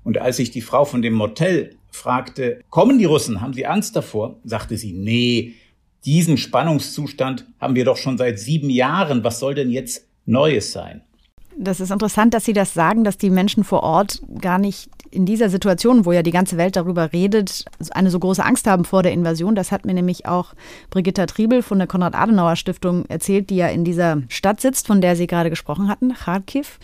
Und 0.04 0.20
als 0.20 0.40
ich 0.40 0.52
die 0.52 0.62
Frau 0.62 0.86
von 0.86 1.02
dem 1.02 1.14
Motel 1.14 1.76
fragte, 1.96 2.62
kommen 2.70 2.98
die 2.98 3.06
Russen, 3.06 3.42
haben 3.42 3.54
sie 3.54 3.66
Angst 3.66 3.96
davor? 3.96 4.38
sagte 4.44 4.78
sie, 4.78 4.94
nee, 4.94 5.54
diesen 6.06 6.38
Spannungszustand 6.38 7.48
haben 7.60 7.76
wir 7.76 7.86
doch 7.86 7.98
schon 7.98 8.18
seit 8.18 8.40
sieben 8.40 8.70
Jahren. 8.70 9.24
Was 9.24 9.40
soll 9.40 9.56
denn 9.56 9.72
jetzt 9.72 10.06
Neues 10.26 10.72
sein? 10.72 11.02
Das 11.58 11.80
ist 11.80 11.90
interessant, 11.92 12.34
dass 12.34 12.46
Sie 12.46 12.54
das 12.54 12.74
sagen, 12.74 13.04
dass 13.04 13.18
die 13.18 13.30
Menschen 13.30 13.64
vor 13.64 13.82
Ort 13.82 14.22
gar 14.42 14.60
nicht 14.60 14.90
in 15.10 15.26
dieser 15.26 15.50
Situation, 15.50 16.06
wo 16.06 16.12
ja 16.12 16.22
die 16.22 16.32
ganze 16.32 16.58
Welt 16.58 16.76
darüber 16.76 17.14
redet, 17.14 17.64
eine 17.92 18.12
so 18.12 18.20
große 18.20 18.44
Angst 18.44 18.68
haben 18.68 18.84
vor 18.84 19.02
der 19.02 19.14
Invasion. 19.14 19.56
Das 19.56 19.72
hat 19.72 19.86
mir 19.86 19.94
nämlich 19.94 20.26
auch 20.26 20.54
Brigitta 20.90 21.26
Triebel 21.26 21.62
von 21.62 21.78
der 21.78 21.88
Konrad-Adenauer-Stiftung 21.88 23.06
erzählt, 23.06 23.50
die 23.50 23.56
ja 23.56 23.68
in 23.68 23.86
dieser 23.86 24.22
Stadt 24.28 24.60
sitzt, 24.60 24.88
von 24.88 25.00
der 25.00 25.16
Sie 25.16 25.28
gerade 25.28 25.50
gesprochen 25.50 25.88
hatten, 25.88 26.14
Kharkiv. 26.14 26.80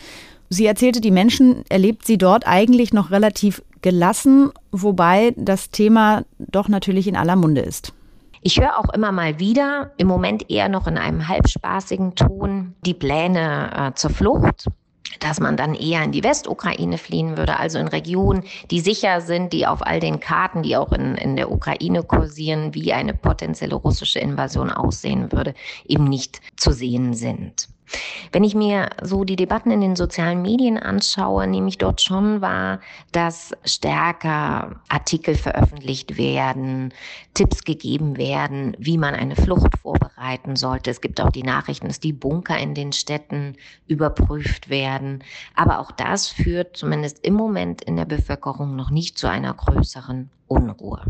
Sie 0.54 0.66
erzählte, 0.66 1.00
die 1.00 1.12
Menschen 1.12 1.64
erlebt 1.70 2.06
sie 2.06 2.18
dort 2.18 2.46
eigentlich 2.46 2.92
noch 2.92 3.10
relativ 3.10 3.64
gelassen, 3.82 4.52
wobei 4.74 5.34
das 5.38 5.70
Thema 5.70 6.26
doch 6.40 6.68
natürlich 6.68 7.08
in 7.08 7.16
aller 7.16 7.38
Munde 7.38 7.62
ist. 7.62 7.94
Ich 8.42 8.60
höre 8.60 8.78
auch 8.78 8.94
immer 8.94 9.14
mal 9.14 9.40
wieder, 9.40 9.92
im 9.96 10.10
Moment 10.10 10.50
eher 10.50 10.68
noch 10.68 10.88
in 10.88 10.98
einem 10.98 11.30
halbspaßigen 11.30 12.16
Ton, 12.16 12.74
die 12.86 12.94
Pläne 12.94 13.72
äh, 13.74 13.96
zur 13.96 14.10
Flucht 14.10 14.66
dass 15.20 15.40
man 15.40 15.58
dann 15.58 15.76
eher 15.76 16.04
in 16.04 16.12
die 16.12 16.24
Westukraine 16.24 16.98
fliehen 16.98 17.38
würde, 17.38 17.60
also 17.60 17.78
in 17.80 17.88
Regionen, 17.88 18.44
die 18.72 18.80
sicher 18.80 19.22
sind, 19.22 19.52
die 19.54 19.68
auf 19.68 19.86
all 19.86 20.00
den 20.00 20.20
Karten, 20.20 20.64
die 20.64 20.78
auch 20.78 20.92
in, 20.94 21.16
in 21.16 21.36
der 21.36 21.52
Ukraine 21.52 22.02
kursieren, 22.04 22.74
wie 22.74 22.94
eine 22.94 23.14
potenzielle 23.14 23.76
russische 23.76 24.20
Invasion 24.20 24.72
aussehen 24.72 25.32
würde, 25.32 25.54
eben 25.86 26.06
nicht 26.06 26.42
zu 26.56 26.72
sehen 26.72 27.14
sind. 27.14 27.68
Wenn 28.32 28.44
ich 28.44 28.56
mir 28.56 28.90
so 29.02 29.24
die 29.24 29.36
Debatten 29.36 29.72
in 29.72 29.82
den 29.82 29.96
sozialen 29.96 30.42
Medien 30.42 30.78
anschaue, 30.78 31.48
nehme 31.48 31.68
ich 31.68 31.78
dort 31.78 32.02
schon 32.02 32.42
wahr, 32.42 32.80
dass 33.12 33.52
stärker 33.66 34.80
Artikel 34.88 35.36
veröffentlicht 35.36 36.18
werden, 36.18 36.94
Tipps 37.34 37.64
gegeben 37.64 38.18
werden, 38.18 38.76
wie 38.80 38.98
man 38.98 39.16
eine 39.16 39.36
Flucht 39.36 39.78
vorbereiten 39.80 40.56
sollte. 40.56 40.92
Es 40.92 41.02
gibt 41.02 41.20
auch 41.20 41.32
die 41.32 41.44
Nachrichten, 41.44 41.88
dass 41.88 42.00
die 42.00 42.14
Bunker 42.14 42.58
in 42.58 42.74
den 42.74 42.94
Städten 42.94 43.56
überprüft 43.88 44.70
werden. 44.70 45.24
Aber 45.56 45.80
auch 45.80 45.92
das 45.92 46.30
führt 46.30 46.78
zumindest 46.78 47.26
im 47.26 47.34
Moment 47.34 47.82
in 47.82 47.98
der 47.98 48.06
Bevölkerung 48.06 48.76
noch 48.76 48.92
nicht 48.92 49.18
zu 49.18 49.28
einer 49.28 49.54
größeren 49.54 50.30
Unruhe. 50.48 51.04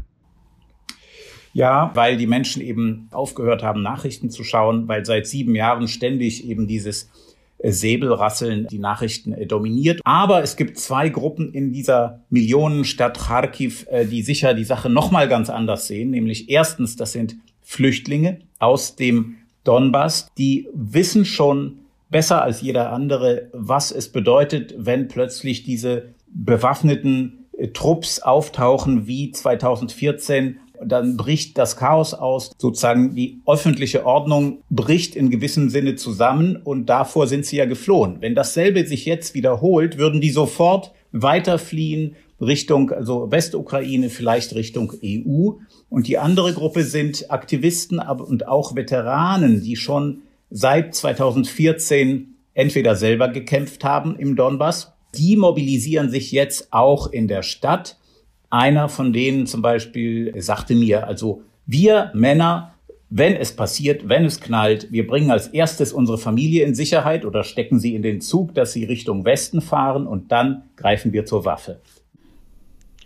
Ja, 1.54 1.92
weil 1.96 2.18
die 2.18 2.28
Menschen 2.28 2.62
eben 2.62 3.10
aufgehört 3.12 3.64
haben, 3.64 3.82
Nachrichten 3.82 4.30
zu 4.30 4.44
schauen, 4.44 4.88
weil 4.88 5.06
seit 5.06 5.28
sieben 5.28 5.56
Jahren 5.56 5.88
ständig 5.88 6.48
eben 6.48 6.68
dieses 6.68 7.10
äh, 7.58 7.72
Säbelrasseln 7.72 8.68
die 8.68 8.80
Nachrichten 8.80 9.34
äh, 9.34 9.46
dominiert. 9.46 10.02
Aber 10.04 10.44
es 10.44 10.56
gibt 10.56 10.80
zwei 10.80 11.10
Gruppen 11.10 11.54
in 11.54 11.74
dieser 11.74 12.22
Millionenstadt 12.30 13.20
Kharkiv, 13.20 13.86
äh, 13.90 14.06
die 14.06 14.22
sicher 14.22 14.54
die 14.54 14.64
Sache 14.64 14.90
nochmal 14.90 15.28
ganz 15.28 15.50
anders 15.50 15.88
sehen. 15.88 16.12
Nämlich 16.12 16.50
erstens, 16.50 16.96
das 16.96 17.12
sind 17.12 17.36
Flüchtlinge 17.62 18.40
aus 18.60 18.96
dem 18.96 19.36
Donbass, 19.64 20.28
die 20.38 20.68
wissen 20.74 21.26
schon 21.26 21.80
besser 22.10 22.42
als 22.42 22.62
jeder 22.62 22.92
andere, 22.92 23.50
was 23.54 23.92
es 23.92 24.10
bedeutet, 24.10 24.74
wenn 24.78 25.08
plötzlich 25.08 25.64
diese 25.64 26.10
bewaffneten 26.28 27.46
Trupps 27.74 28.20
auftauchen 28.20 29.08
wie 29.08 29.32
2014 29.32 30.58
dann 30.86 31.18
bricht 31.18 31.58
das 31.58 31.78
Chaos 31.78 32.14
aus. 32.14 32.52
Sozusagen 32.58 33.16
die 33.16 33.42
öffentliche 33.46 34.06
Ordnung 34.06 34.60
bricht 34.70 35.16
in 35.16 35.30
gewissem 35.30 35.70
Sinne 35.70 35.96
zusammen 35.96 36.56
und 36.56 36.88
davor 36.88 37.28
sind 37.28 37.46
sie 37.46 37.58
ja 37.58 37.66
geflohen. 37.66 38.18
Wenn 38.20 38.36
dasselbe 38.36 38.86
sich 38.86 39.06
jetzt 39.06 39.34
wiederholt, 39.34 39.98
würden 39.98 40.22
die 40.22 40.32
sofort 40.32 40.92
weiterfliehen 41.12 42.16
Richtung, 42.40 42.92
also 42.92 43.32
Westukraine, 43.32 44.10
vielleicht 44.10 44.56
Richtung 44.56 44.94
EU. 45.04 45.52
Und 45.90 46.08
die 46.08 46.18
andere 46.18 46.54
Gruppe 46.54 46.84
sind 46.84 47.30
Aktivisten 47.30 48.00
und 48.00 48.48
auch 48.48 48.76
Veteranen, 48.76 49.62
die 49.62 49.76
schon 49.76 50.22
seit 50.50 50.96
2014 50.96 52.36
entweder 52.54 52.96
selber 52.96 53.28
gekämpft 53.28 53.84
haben 53.84 54.16
im 54.16 54.36
Donbass. 54.36 54.92
Die 55.16 55.38
mobilisieren 55.38 56.10
sich 56.10 56.32
jetzt 56.32 56.70
auch 56.72 57.08
in 57.12 57.28
der 57.28 57.44
Stadt 57.44 57.98
einer 58.52 58.90
von 58.90 59.14
denen 59.14 59.48
zum 59.48 59.62
Beispiel 59.62 60.34
sagte 60.42 60.76
mir, 60.76 61.08
also 61.08 61.44
wir 61.66 62.12
Männer, 62.14 62.74
wenn 63.10 63.36
es 63.36 63.54
passiert, 63.56 64.08
wenn 64.08 64.26
es 64.26 64.40
knallt, 64.40 64.92
wir 64.92 65.08
bringen 65.08 65.32
als 65.32 65.48
erstes 65.48 65.92
unsere 65.92 66.18
Familie 66.18 66.66
in 66.66 66.76
Sicherheit 66.76 67.26
oder 67.26 67.44
stecken 67.44 67.80
sie 67.80 67.96
in 67.96 68.02
den 68.02 68.22
Zug, 68.22 68.54
dass 68.54 68.74
sie 68.74 68.86
Richtung 68.86 69.26
Westen 69.26 69.62
fahren 69.62 70.08
und 70.08 70.32
dann 70.32 70.64
greifen 70.76 71.12
wir 71.12 71.26
zur 71.26 71.46
Waffe. 71.46 71.82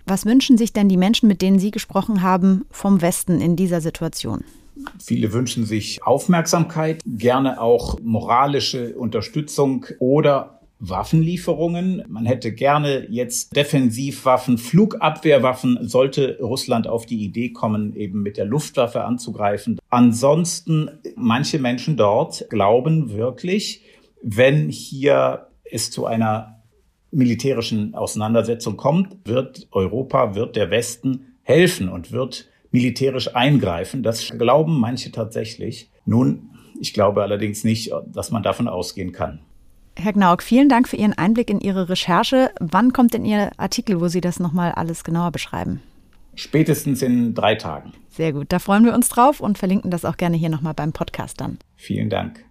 Was 0.05 0.25
wünschen 0.25 0.57
sich 0.57 0.73
denn 0.73 0.89
die 0.89 0.97
Menschen, 0.97 1.27
mit 1.27 1.41
denen 1.41 1.57
Sie 1.57 1.71
gesprochen 1.71 2.21
haben, 2.21 2.65
vom 2.69 3.01
Westen 3.01 3.41
in 3.41 3.55
dieser 3.55 3.81
Situation? 3.81 4.43
Viele 5.03 5.33
wünschen 5.33 5.65
sich 5.65 6.03
Aufmerksamkeit, 6.03 7.01
gerne 7.05 7.59
auch 7.59 7.99
moralische 8.03 8.95
Unterstützung 8.95 9.85
oder 9.99 10.54
Waffenlieferungen. 10.89 12.03
Man 12.07 12.25
hätte 12.25 12.53
gerne 12.53 13.07
jetzt 13.09 13.55
Defensivwaffen, 13.55 14.57
Flugabwehrwaffen, 14.57 15.79
sollte 15.81 16.37
Russland 16.39 16.87
auf 16.87 17.05
die 17.05 17.23
Idee 17.23 17.49
kommen, 17.49 17.95
eben 17.95 18.21
mit 18.21 18.37
der 18.37 18.45
Luftwaffe 18.45 19.03
anzugreifen. 19.03 19.79
Ansonsten, 19.89 20.89
manche 21.15 21.59
Menschen 21.59 21.97
dort 21.97 22.49
glauben 22.49 23.11
wirklich, 23.11 23.83
wenn 24.21 24.69
hier 24.69 25.47
es 25.63 25.91
zu 25.91 26.05
einer 26.05 26.63
militärischen 27.11 27.95
Auseinandersetzung 27.95 28.77
kommt, 28.77 29.17
wird 29.25 29.67
Europa, 29.71 30.35
wird 30.35 30.55
der 30.55 30.69
Westen 30.69 31.35
helfen 31.43 31.89
und 31.89 32.11
wird 32.11 32.47
militärisch 32.71 33.35
eingreifen. 33.35 34.03
Das 34.03 34.29
glauben 34.37 34.79
manche 34.79 35.11
tatsächlich. 35.11 35.89
Nun, 36.05 36.49
ich 36.79 36.93
glaube 36.93 37.21
allerdings 37.21 37.63
nicht, 37.63 37.91
dass 38.07 38.31
man 38.31 38.43
davon 38.43 38.67
ausgehen 38.67 39.11
kann. 39.11 39.39
Herr 39.97 40.11
Gnauk, 40.11 40.43
vielen 40.43 40.67
Dank 40.67 40.89
für 40.89 40.97
Ihren 40.97 41.13
Einblick 41.13 41.49
in 41.49 41.61
Ihre 41.61 41.87
Recherche. 41.87 42.51
Wann 42.59 42.91
kommt 42.91 43.13
denn 43.13 43.23
Ihr 43.23 43.51
Artikel, 43.57 44.01
wo 44.01 44.09
Sie 44.09 44.19
das 44.19 44.39
nochmal 44.39 44.73
alles 44.73 45.03
genauer 45.05 45.31
beschreiben? 45.31 45.81
Spätestens 46.35 47.01
in 47.01 47.33
drei 47.33 47.55
Tagen. 47.55 47.93
Sehr 48.09 48.33
gut, 48.33 48.47
da 48.49 48.59
freuen 48.59 48.83
wir 48.83 48.93
uns 48.93 49.07
drauf 49.07 49.39
und 49.39 49.57
verlinken 49.57 49.91
das 49.91 50.03
auch 50.03 50.17
gerne 50.17 50.35
hier 50.35 50.49
nochmal 50.49 50.73
beim 50.73 50.91
Podcast 50.91 51.39
dann. 51.39 51.59
Vielen 51.77 52.09
Dank. 52.09 52.43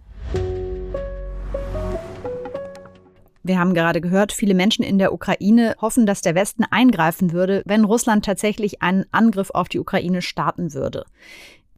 Wir 3.43 3.59
haben 3.59 3.75
gerade 3.75 4.01
gehört, 4.01 4.31
viele 4.31 4.55
Menschen 4.55 4.83
in 4.83 4.97
der 4.97 5.13
Ukraine 5.13 5.75
hoffen, 5.79 6.07
dass 6.07 6.23
der 6.23 6.33
Westen 6.33 6.63
eingreifen 6.63 7.31
würde, 7.31 7.61
wenn 7.67 7.85
Russland 7.85 8.25
tatsächlich 8.25 8.81
einen 8.81 9.05
Angriff 9.11 9.51
auf 9.51 9.69
die 9.69 9.77
Ukraine 9.77 10.23
starten 10.23 10.73
würde. 10.73 11.05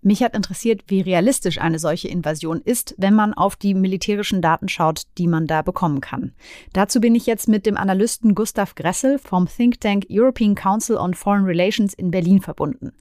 Mich 0.08 0.24
hat 0.24 0.38
interessiert, 0.38 0.86
wie 0.88 1.02
realistisch 1.02 1.60
eine 1.60 1.80
solche 1.80 2.08
Invasion 2.08 2.62
ist, 2.62 2.96
wenn 2.98 3.14
man 3.14 3.34
auf 3.34 3.58
die 3.58 3.74
militärischen 3.74 4.42
Daten 4.42 4.70
schaut, 4.70 5.02
die 5.18 5.28
man 5.28 5.48
da 5.48 5.62
bekommen 5.62 6.00
kann. 6.00 6.32
Dazu 6.72 7.02
bin 7.02 7.14
ich 7.14 7.26
jetzt 7.26 7.50
mit 7.50 7.66
dem 7.66 7.76
Analysten 7.76 8.34
Gustav 8.34 8.76
Gressel 8.76 9.20
vom 9.20 9.50
Think 9.50 9.82
Tank 9.82 10.06
European 10.10 10.56
Council 10.56 10.96
on 10.96 11.14
Foreign 11.14 11.44
Relations 11.44 11.94
in 11.94 12.10
Berlin 12.10 12.40
verbunden. 12.40 12.94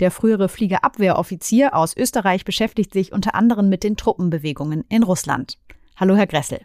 Der 0.00 0.10
frühere 0.10 0.48
Fliegerabwehroffizier 0.48 1.74
aus 1.74 1.94
Österreich 1.94 2.46
beschäftigt 2.46 2.94
sich 2.94 3.12
unter 3.12 3.34
anderem 3.34 3.68
mit 3.68 3.84
den 3.84 3.98
Truppenbewegungen 3.98 4.86
in 4.88 5.02
Russland. 5.02 5.58
Hallo, 5.96 6.16
Herr 6.16 6.26
Gressel. 6.26 6.60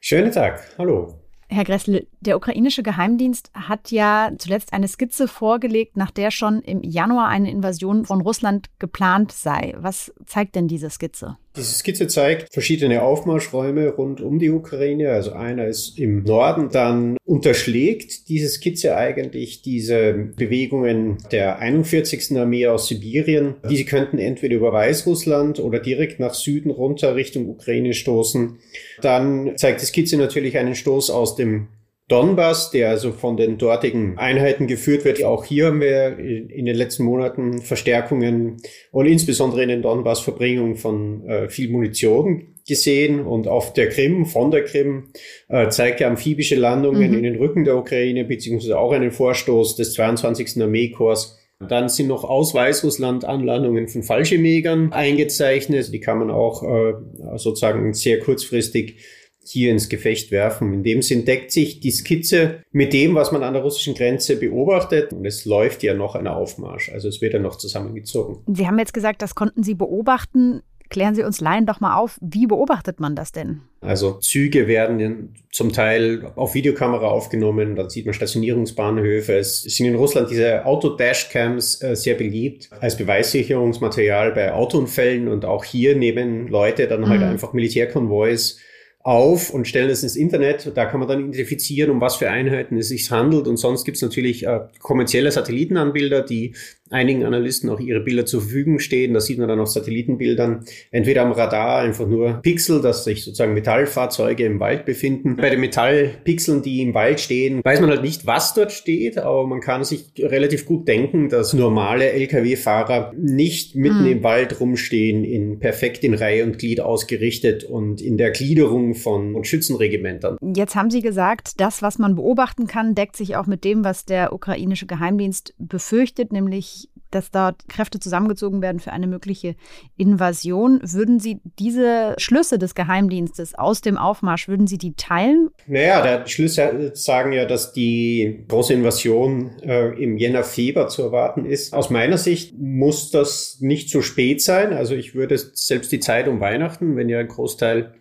Schönen 0.00 0.32
Tag. 0.32 0.60
Hallo. 0.76 1.20
Herr 1.52 1.64
Gressel, 1.64 2.06
der 2.20 2.36
ukrainische 2.36 2.84
Geheimdienst 2.84 3.50
hat 3.54 3.90
ja 3.90 4.30
zuletzt 4.38 4.72
eine 4.72 4.86
Skizze 4.86 5.26
vorgelegt, 5.26 5.96
nach 5.96 6.12
der 6.12 6.30
schon 6.30 6.60
im 6.60 6.80
Januar 6.84 7.26
eine 7.26 7.50
Invasion 7.50 8.04
von 8.04 8.20
Russland 8.20 8.70
geplant 8.78 9.32
sei. 9.32 9.74
Was 9.76 10.14
zeigt 10.26 10.54
denn 10.54 10.68
diese 10.68 10.90
Skizze? 10.90 11.38
Diese 11.56 11.74
Skizze 11.74 12.06
zeigt 12.06 12.52
verschiedene 12.52 13.02
Aufmarschräume 13.02 13.88
rund 13.88 14.20
um 14.20 14.38
die 14.38 14.50
Ukraine. 14.50 15.10
Also 15.10 15.32
einer 15.32 15.66
ist 15.66 15.98
im 15.98 16.22
Norden, 16.22 16.68
dann 16.70 17.16
unterschlägt 17.24 18.28
diese 18.28 18.48
Skizze 18.48 18.96
eigentlich 18.96 19.62
diese 19.62 20.12
Bewegungen 20.36 21.18
der 21.32 21.58
41. 21.58 22.38
Armee 22.38 22.68
aus 22.68 22.86
Sibirien. 22.86 23.56
Diese 23.68 23.84
könnten 23.84 24.18
entweder 24.18 24.54
über 24.56 24.72
Weißrussland 24.72 25.58
oder 25.58 25.80
direkt 25.80 26.20
nach 26.20 26.34
Süden 26.34 26.70
runter 26.70 27.16
Richtung 27.16 27.48
Ukraine 27.48 27.94
stoßen. 27.94 28.58
Dann 29.00 29.56
zeigt 29.56 29.82
die 29.82 29.86
Skizze 29.86 30.16
natürlich 30.16 30.56
einen 30.56 30.76
Stoß 30.76 31.10
aus 31.10 31.34
dem 31.34 31.66
Donbass, 32.10 32.72
der 32.72 32.90
also 32.90 33.12
von 33.12 33.36
den 33.36 33.56
dortigen 33.56 34.18
Einheiten 34.18 34.66
geführt 34.66 35.04
wird. 35.04 35.22
Auch 35.22 35.44
hier 35.44 35.66
haben 35.66 35.80
wir 35.80 36.18
in 36.18 36.66
den 36.66 36.74
letzten 36.74 37.04
Monaten 37.04 37.62
Verstärkungen 37.62 38.56
und 38.90 39.06
insbesondere 39.06 39.62
in 39.62 39.68
den 39.68 39.82
Donbass 39.82 40.18
Verbringung 40.18 40.74
von 40.74 41.24
äh, 41.26 41.48
viel 41.48 41.70
Munition 41.70 42.56
gesehen. 42.66 43.20
Und 43.20 43.46
auf 43.46 43.74
der 43.74 43.88
Krim, 43.90 44.26
von 44.26 44.50
der 44.50 44.64
Krim, 44.64 45.10
äh, 45.48 45.68
zeigt 45.68 46.00
er 46.00 46.08
amphibische 46.08 46.56
Landungen 46.56 47.10
mhm. 47.10 47.16
in 47.18 47.22
den 47.22 47.36
Rücken 47.36 47.64
der 47.64 47.76
Ukraine, 47.76 48.24
beziehungsweise 48.24 48.76
auch 48.76 48.92
einen 48.92 49.12
Vorstoß 49.12 49.76
des 49.76 49.94
22. 49.94 50.60
Armeekorps. 50.60 51.38
Dann 51.68 51.88
sind 51.88 52.08
noch 52.08 52.24
aus 52.24 52.54
Weißrussland 52.54 53.24
Anlandungen 53.24 53.86
von 53.86 54.02
Fallschirmjägern 54.02 54.92
eingezeichnet. 54.92 55.92
Die 55.92 56.00
kann 56.00 56.18
man 56.18 56.30
auch 56.30 56.64
äh, 56.64 56.94
sozusagen 57.36 57.94
sehr 57.94 58.18
kurzfristig 58.18 58.96
hier 59.44 59.70
ins 59.70 59.88
Gefecht 59.88 60.30
werfen. 60.30 60.72
In 60.72 60.82
dem 60.82 61.02
Sinn 61.02 61.24
deckt 61.24 61.50
sich 61.50 61.80
die 61.80 61.90
Skizze 61.90 62.62
mit 62.72 62.92
dem, 62.92 63.14
was 63.14 63.32
man 63.32 63.42
an 63.42 63.54
der 63.54 63.62
russischen 63.62 63.94
Grenze 63.94 64.36
beobachtet. 64.36 65.12
Und 65.12 65.24
es 65.24 65.44
läuft 65.44 65.82
ja 65.82 65.94
noch 65.94 66.14
ein 66.14 66.26
Aufmarsch. 66.26 66.90
Also 66.92 67.08
es 67.08 67.20
wird 67.20 67.34
ja 67.34 67.40
noch 67.40 67.56
zusammengezogen. 67.56 68.38
Sie 68.46 68.66
haben 68.66 68.78
jetzt 68.78 68.94
gesagt, 68.94 69.22
das 69.22 69.34
konnten 69.34 69.62
Sie 69.62 69.74
beobachten. 69.74 70.62
Klären 70.90 71.14
Sie 71.14 71.22
uns 71.22 71.40
Laien 71.40 71.66
doch 71.66 71.78
mal 71.78 71.96
auf, 71.96 72.18
wie 72.20 72.48
beobachtet 72.48 72.98
man 72.98 73.14
das 73.14 73.30
denn? 73.30 73.60
Also 73.80 74.14
Züge 74.14 74.66
werden 74.66 75.34
zum 75.52 75.72
Teil 75.72 76.32
auf 76.34 76.54
Videokamera 76.54 77.06
aufgenommen, 77.06 77.76
dann 77.76 77.88
sieht 77.88 78.06
man 78.06 78.12
Stationierungsbahnhöfe. 78.12 79.34
Es 79.34 79.62
sind 79.62 79.86
in 79.86 79.94
Russland 79.94 80.30
diese 80.30 80.66
Auto-Dashcams 80.66 81.80
äh, 81.82 81.94
sehr 81.94 82.16
beliebt 82.16 82.70
als 82.80 82.96
Beweissicherungsmaterial 82.96 84.32
bei 84.32 84.52
Autounfällen 84.52 85.28
und 85.28 85.44
auch 85.44 85.64
hier 85.64 85.94
nehmen 85.94 86.48
Leute 86.48 86.88
dann 86.88 87.08
halt 87.08 87.20
mhm. 87.20 87.28
einfach 87.28 87.52
Militärkonvois 87.52 88.56
auf 89.02 89.50
und 89.50 89.66
stellen 89.66 89.88
es 89.88 90.02
ins 90.02 90.16
Internet. 90.16 90.72
Da 90.74 90.84
kann 90.84 91.00
man 91.00 91.08
dann 91.08 91.20
identifizieren, 91.20 91.90
um 91.90 92.00
was 92.00 92.16
für 92.16 92.30
Einheiten 92.30 92.76
es 92.76 92.88
sich 92.88 93.10
handelt. 93.10 93.48
Und 93.48 93.56
sonst 93.56 93.84
gibt 93.84 93.96
es 93.96 94.02
natürlich 94.02 94.46
äh, 94.46 94.60
kommerzielle 94.78 95.32
Satellitenanbilder, 95.32 96.22
die 96.22 96.54
einigen 96.90 97.24
Analysten 97.24 97.70
auch 97.70 97.80
ihre 97.80 98.00
Bilder 98.00 98.26
zur 98.26 98.40
Verfügung 98.40 98.78
stehen. 98.78 99.14
Da 99.14 99.20
sieht 99.20 99.38
man 99.38 99.48
dann 99.48 99.60
auf 99.60 99.68
Satellitenbildern 99.68 100.64
entweder 100.90 101.22
am 101.22 101.32
Radar 101.32 101.80
einfach 101.80 102.06
nur 102.06 102.40
Pixel, 102.42 102.82
dass 102.82 103.04
sich 103.04 103.24
sozusagen 103.24 103.54
Metallfahrzeuge 103.54 104.44
im 104.44 104.60
Wald 104.60 104.84
befinden. 104.84 105.36
Bei 105.36 105.50
den 105.50 105.60
Metallpixeln, 105.60 106.62
die 106.62 106.82
im 106.82 106.94
Wald 106.94 107.20
stehen, 107.20 107.64
weiß 107.64 107.80
man 107.80 107.90
halt 107.90 108.02
nicht, 108.02 108.26
was 108.26 108.54
dort 108.54 108.72
steht, 108.72 109.18
aber 109.18 109.46
man 109.46 109.60
kann 109.60 109.84
sich 109.84 110.12
relativ 110.18 110.66
gut 110.66 110.88
denken, 110.88 111.28
dass 111.28 111.52
normale 111.52 112.10
Lkw-Fahrer 112.10 113.12
nicht 113.16 113.76
mitten 113.76 114.02
mhm. 114.02 114.12
im 114.12 114.22
Wald 114.22 114.60
rumstehen, 114.60 115.24
in 115.24 115.60
perfekt 115.60 116.02
in 116.04 116.14
Reihe 116.14 116.44
und 116.44 116.58
Glied 116.58 116.80
ausgerichtet 116.80 117.64
und 117.64 118.00
in 118.00 118.16
der 118.16 118.32
Gliederung 118.32 118.94
von 118.94 119.44
Schützenregimentern. 119.44 120.36
Jetzt 120.54 120.74
haben 120.74 120.90
Sie 120.90 121.02
gesagt, 121.02 121.60
das, 121.60 121.82
was 121.82 121.98
man 121.98 122.16
beobachten 122.16 122.66
kann, 122.66 122.94
deckt 122.94 123.16
sich 123.16 123.36
auch 123.36 123.46
mit 123.46 123.64
dem, 123.64 123.84
was 123.84 124.04
der 124.04 124.32
ukrainische 124.32 124.86
Geheimdienst 124.86 125.54
befürchtet, 125.58 126.32
nämlich 126.32 126.79
dass 127.10 127.30
dort 127.30 127.68
Kräfte 127.68 128.00
zusammengezogen 128.00 128.62
werden 128.62 128.80
für 128.80 128.92
eine 128.92 129.06
mögliche 129.06 129.54
Invasion. 129.96 130.80
Würden 130.82 131.20
Sie 131.20 131.40
diese 131.58 132.14
Schlüsse 132.18 132.58
des 132.58 132.74
Geheimdienstes 132.74 133.54
aus 133.54 133.80
dem 133.80 133.96
Aufmarsch, 133.96 134.48
würden 134.48 134.66
Sie 134.66 134.78
die 134.78 134.94
teilen? 134.94 135.50
Naja, 135.66 136.18
die 136.18 136.30
Schlüsse 136.30 136.92
sagen 136.94 137.32
ja, 137.32 137.44
dass 137.44 137.72
die 137.72 138.44
große 138.48 138.74
Invasion 138.74 139.50
äh, 139.62 140.02
im 140.02 140.16
Jänner, 140.16 140.44
Februar 140.44 140.88
zu 140.88 141.02
erwarten 141.02 141.44
ist. 141.44 141.72
Aus 141.72 141.90
meiner 141.90 142.18
Sicht 142.18 142.54
muss 142.58 143.10
das 143.10 143.58
nicht 143.60 143.90
zu 143.90 144.02
spät 144.02 144.42
sein. 144.42 144.72
Also 144.72 144.94
ich 144.94 145.14
würde 145.14 145.38
selbst 145.38 145.92
die 145.92 146.00
Zeit 146.00 146.28
um 146.28 146.40
Weihnachten, 146.40 146.96
wenn 146.96 147.08
ja 147.08 147.18
ein 147.18 147.28
Großteil 147.28 147.94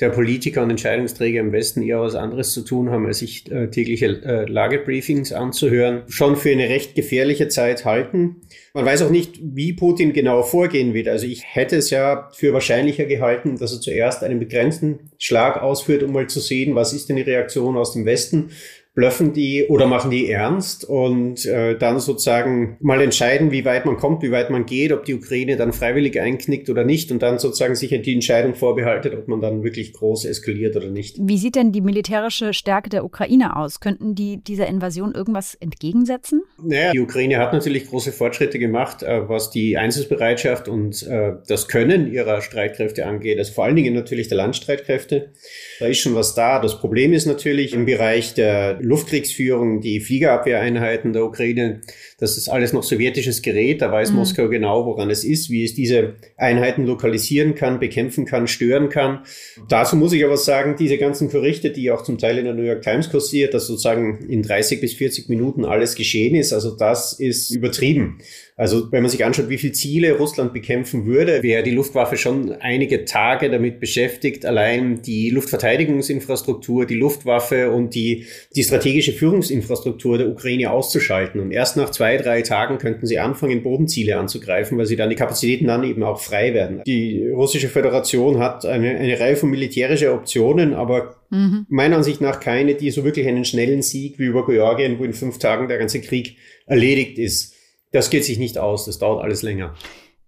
der 0.00 0.10
Politiker 0.10 0.62
und 0.62 0.70
Entscheidungsträger 0.70 1.38
im 1.40 1.52
Westen 1.52 1.80
eher 1.80 2.00
was 2.00 2.16
anderes 2.16 2.52
zu 2.52 2.62
tun 2.62 2.90
haben, 2.90 3.06
als 3.06 3.20
sich 3.20 3.50
äh, 3.50 3.68
tägliche 3.68 4.06
äh, 4.06 4.44
Lagebriefings 4.44 5.32
anzuhören, 5.32 6.02
schon 6.08 6.34
für 6.34 6.50
eine 6.50 6.68
recht 6.68 6.96
gefährliche 6.96 7.46
Zeit 7.46 7.84
halten. 7.84 8.40
Man 8.72 8.84
weiß 8.84 9.02
auch 9.02 9.10
nicht, 9.10 9.38
wie 9.40 9.72
Putin 9.72 10.12
genau 10.12 10.42
vorgehen 10.42 10.94
wird. 10.94 11.06
Also 11.06 11.26
ich 11.26 11.44
hätte 11.44 11.76
es 11.76 11.90
ja 11.90 12.28
für 12.34 12.52
wahrscheinlicher 12.52 13.04
gehalten, 13.04 13.56
dass 13.56 13.72
er 13.72 13.80
zuerst 13.80 14.24
einen 14.24 14.40
begrenzten 14.40 15.10
Schlag 15.18 15.62
ausführt, 15.62 16.02
um 16.02 16.12
mal 16.12 16.26
zu 16.26 16.40
sehen, 16.40 16.74
was 16.74 16.92
ist 16.92 17.08
denn 17.08 17.16
die 17.16 17.22
Reaktion 17.22 17.76
aus 17.76 17.92
dem 17.92 18.04
Westen 18.04 18.50
blöffen 18.94 19.32
die 19.32 19.66
oder 19.68 19.86
machen 19.86 20.10
die 20.12 20.30
ernst 20.30 20.84
und 20.84 21.44
äh, 21.46 21.76
dann 21.76 21.98
sozusagen 21.98 22.76
mal 22.80 23.00
entscheiden, 23.00 23.50
wie 23.50 23.64
weit 23.64 23.86
man 23.86 23.96
kommt, 23.96 24.22
wie 24.22 24.30
weit 24.30 24.50
man 24.50 24.66
geht, 24.66 24.92
ob 24.92 25.04
die 25.04 25.14
Ukraine 25.14 25.56
dann 25.56 25.72
freiwillig 25.72 26.20
einknickt 26.20 26.70
oder 26.70 26.84
nicht 26.84 27.10
und 27.10 27.20
dann 27.20 27.40
sozusagen 27.40 27.74
sich 27.74 27.90
die 27.90 28.14
Entscheidung 28.14 28.54
vorbehaltet, 28.54 29.14
ob 29.14 29.26
man 29.26 29.40
dann 29.40 29.64
wirklich 29.64 29.92
groß 29.92 30.26
eskaliert 30.26 30.76
oder 30.76 30.90
nicht. 30.90 31.16
Wie 31.20 31.38
sieht 31.38 31.56
denn 31.56 31.72
die 31.72 31.80
militärische 31.80 32.54
Stärke 32.54 32.88
der 32.88 33.04
Ukraine 33.04 33.56
aus? 33.56 33.80
Könnten 33.80 34.14
die 34.14 34.36
dieser 34.36 34.68
Invasion 34.68 35.12
irgendwas 35.12 35.56
entgegensetzen? 35.56 36.42
Naja, 36.62 36.92
die 36.92 37.00
Ukraine 37.00 37.38
hat 37.38 37.52
natürlich 37.52 37.88
große 37.88 38.12
Fortschritte 38.12 38.60
gemacht, 38.60 39.02
äh, 39.02 39.28
was 39.28 39.50
die 39.50 39.76
Einsatzbereitschaft 39.76 40.68
und 40.68 41.02
äh, 41.02 41.32
das 41.48 41.66
Können 41.66 42.12
ihrer 42.12 42.42
Streitkräfte 42.42 43.06
angeht, 43.06 43.38
also 43.38 43.52
vor 43.52 43.64
allen 43.64 43.76
Dingen 43.76 43.94
natürlich 43.94 44.28
der 44.28 44.36
Landstreitkräfte. 44.36 45.32
Da 45.80 45.86
ist 45.86 45.98
schon 45.98 46.14
was 46.14 46.36
da. 46.36 46.60
Das 46.60 46.78
Problem 46.78 47.12
ist 47.12 47.26
natürlich 47.26 47.74
im 47.74 47.86
Bereich 47.86 48.34
der 48.34 48.78
Luftkriegsführung, 48.84 49.80
die 49.80 50.00
Fliegerabwehreinheiten 50.00 51.12
der 51.12 51.24
Ukraine, 51.24 51.80
das 52.18 52.36
ist 52.36 52.48
alles 52.48 52.72
noch 52.72 52.82
sowjetisches 52.82 53.42
Gerät. 53.42 53.82
Da 53.82 53.90
weiß 53.90 54.10
mhm. 54.10 54.16
Moskau 54.16 54.48
genau, 54.48 54.86
woran 54.86 55.10
es 55.10 55.24
ist, 55.24 55.50
wie 55.50 55.64
es 55.64 55.74
diese 55.74 56.14
Einheiten 56.36 56.86
lokalisieren 56.86 57.54
kann, 57.54 57.80
bekämpfen 57.80 58.24
kann, 58.24 58.46
stören 58.46 58.88
kann. 58.88 59.24
Dazu 59.68 59.96
muss 59.96 60.12
ich 60.12 60.24
aber 60.24 60.36
sagen, 60.36 60.76
diese 60.78 60.98
ganzen 60.98 61.28
Berichte, 61.28 61.70
die 61.70 61.90
auch 61.90 62.02
zum 62.02 62.18
Teil 62.18 62.38
in 62.38 62.44
der 62.44 62.54
New 62.54 62.62
York 62.62 62.82
Times 62.82 63.10
kursiert, 63.10 63.54
dass 63.54 63.66
sozusagen 63.66 64.24
in 64.28 64.42
30 64.42 64.80
bis 64.80 64.94
40 64.94 65.28
Minuten 65.28 65.64
alles 65.64 65.94
geschehen 65.94 66.34
ist, 66.34 66.52
also 66.52 66.76
das 66.76 67.12
ist 67.12 67.50
übertrieben. 67.50 68.18
Also 68.56 68.92
wenn 68.92 69.02
man 69.02 69.10
sich 69.10 69.24
anschaut, 69.24 69.48
wie 69.48 69.58
viele 69.58 69.72
Ziele 69.72 70.16
Russland 70.16 70.52
bekämpfen 70.52 71.06
würde, 71.06 71.42
wäre 71.42 71.64
die 71.64 71.72
Luftwaffe 71.72 72.16
schon 72.16 72.52
einige 72.52 73.04
Tage 73.04 73.50
damit 73.50 73.80
beschäftigt, 73.80 74.46
allein 74.46 75.02
die 75.02 75.30
Luftverteidigungsinfrastruktur, 75.30 76.86
die 76.86 76.94
Luftwaffe 76.94 77.72
und 77.72 77.96
die, 77.96 78.26
die 78.54 78.62
strategische 78.62 79.12
Führungsinfrastruktur 79.12 80.18
der 80.18 80.28
Ukraine 80.28 80.70
auszuschalten. 80.70 81.40
Und 81.40 81.50
erst 81.50 81.76
nach 81.76 81.90
zwei, 81.90 82.16
drei 82.16 82.42
Tagen 82.42 82.78
könnten 82.78 83.06
sie 83.06 83.18
anfangen, 83.18 83.64
Bodenziele 83.64 84.16
anzugreifen, 84.16 84.78
weil 84.78 84.86
sie 84.86 84.96
dann 84.96 85.10
die 85.10 85.16
Kapazitäten 85.16 85.66
dann 85.66 85.82
eben 85.82 86.04
auch 86.04 86.20
frei 86.20 86.54
werden. 86.54 86.82
Die 86.86 87.28
russische 87.28 87.68
Föderation 87.68 88.38
hat 88.38 88.64
eine, 88.64 88.90
eine 88.90 89.18
Reihe 89.18 89.34
von 89.34 89.50
militärischer 89.50 90.14
Optionen, 90.14 90.74
aber 90.74 91.16
mhm. 91.30 91.66
meiner 91.68 91.96
Ansicht 91.96 92.20
nach 92.20 92.38
keine, 92.38 92.76
die 92.76 92.92
so 92.92 93.02
wirklich 93.02 93.26
einen 93.26 93.44
schnellen 93.44 93.82
Sieg 93.82 94.20
wie 94.20 94.26
über 94.26 94.46
Georgien, 94.46 95.00
wo 95.00 95.04
in 95.04 95.12
fünf 95.12 95.38
Tagen 95.38 95.66
der 95.66 95.78
ganze 95.78 96.00
Krieg 96.00 96.36
erledigt 96.66 97.18
ist 97.18 97.53
das 97.94 98.10
geht 98.10 98.24
sich 98.24 98.38
nicht 98.38 98.58
aus, 98.58 98.84
das 98.84 98.98
dauert 98.98 99.22
alles 99.22 99.42
länger. 99.42 99.74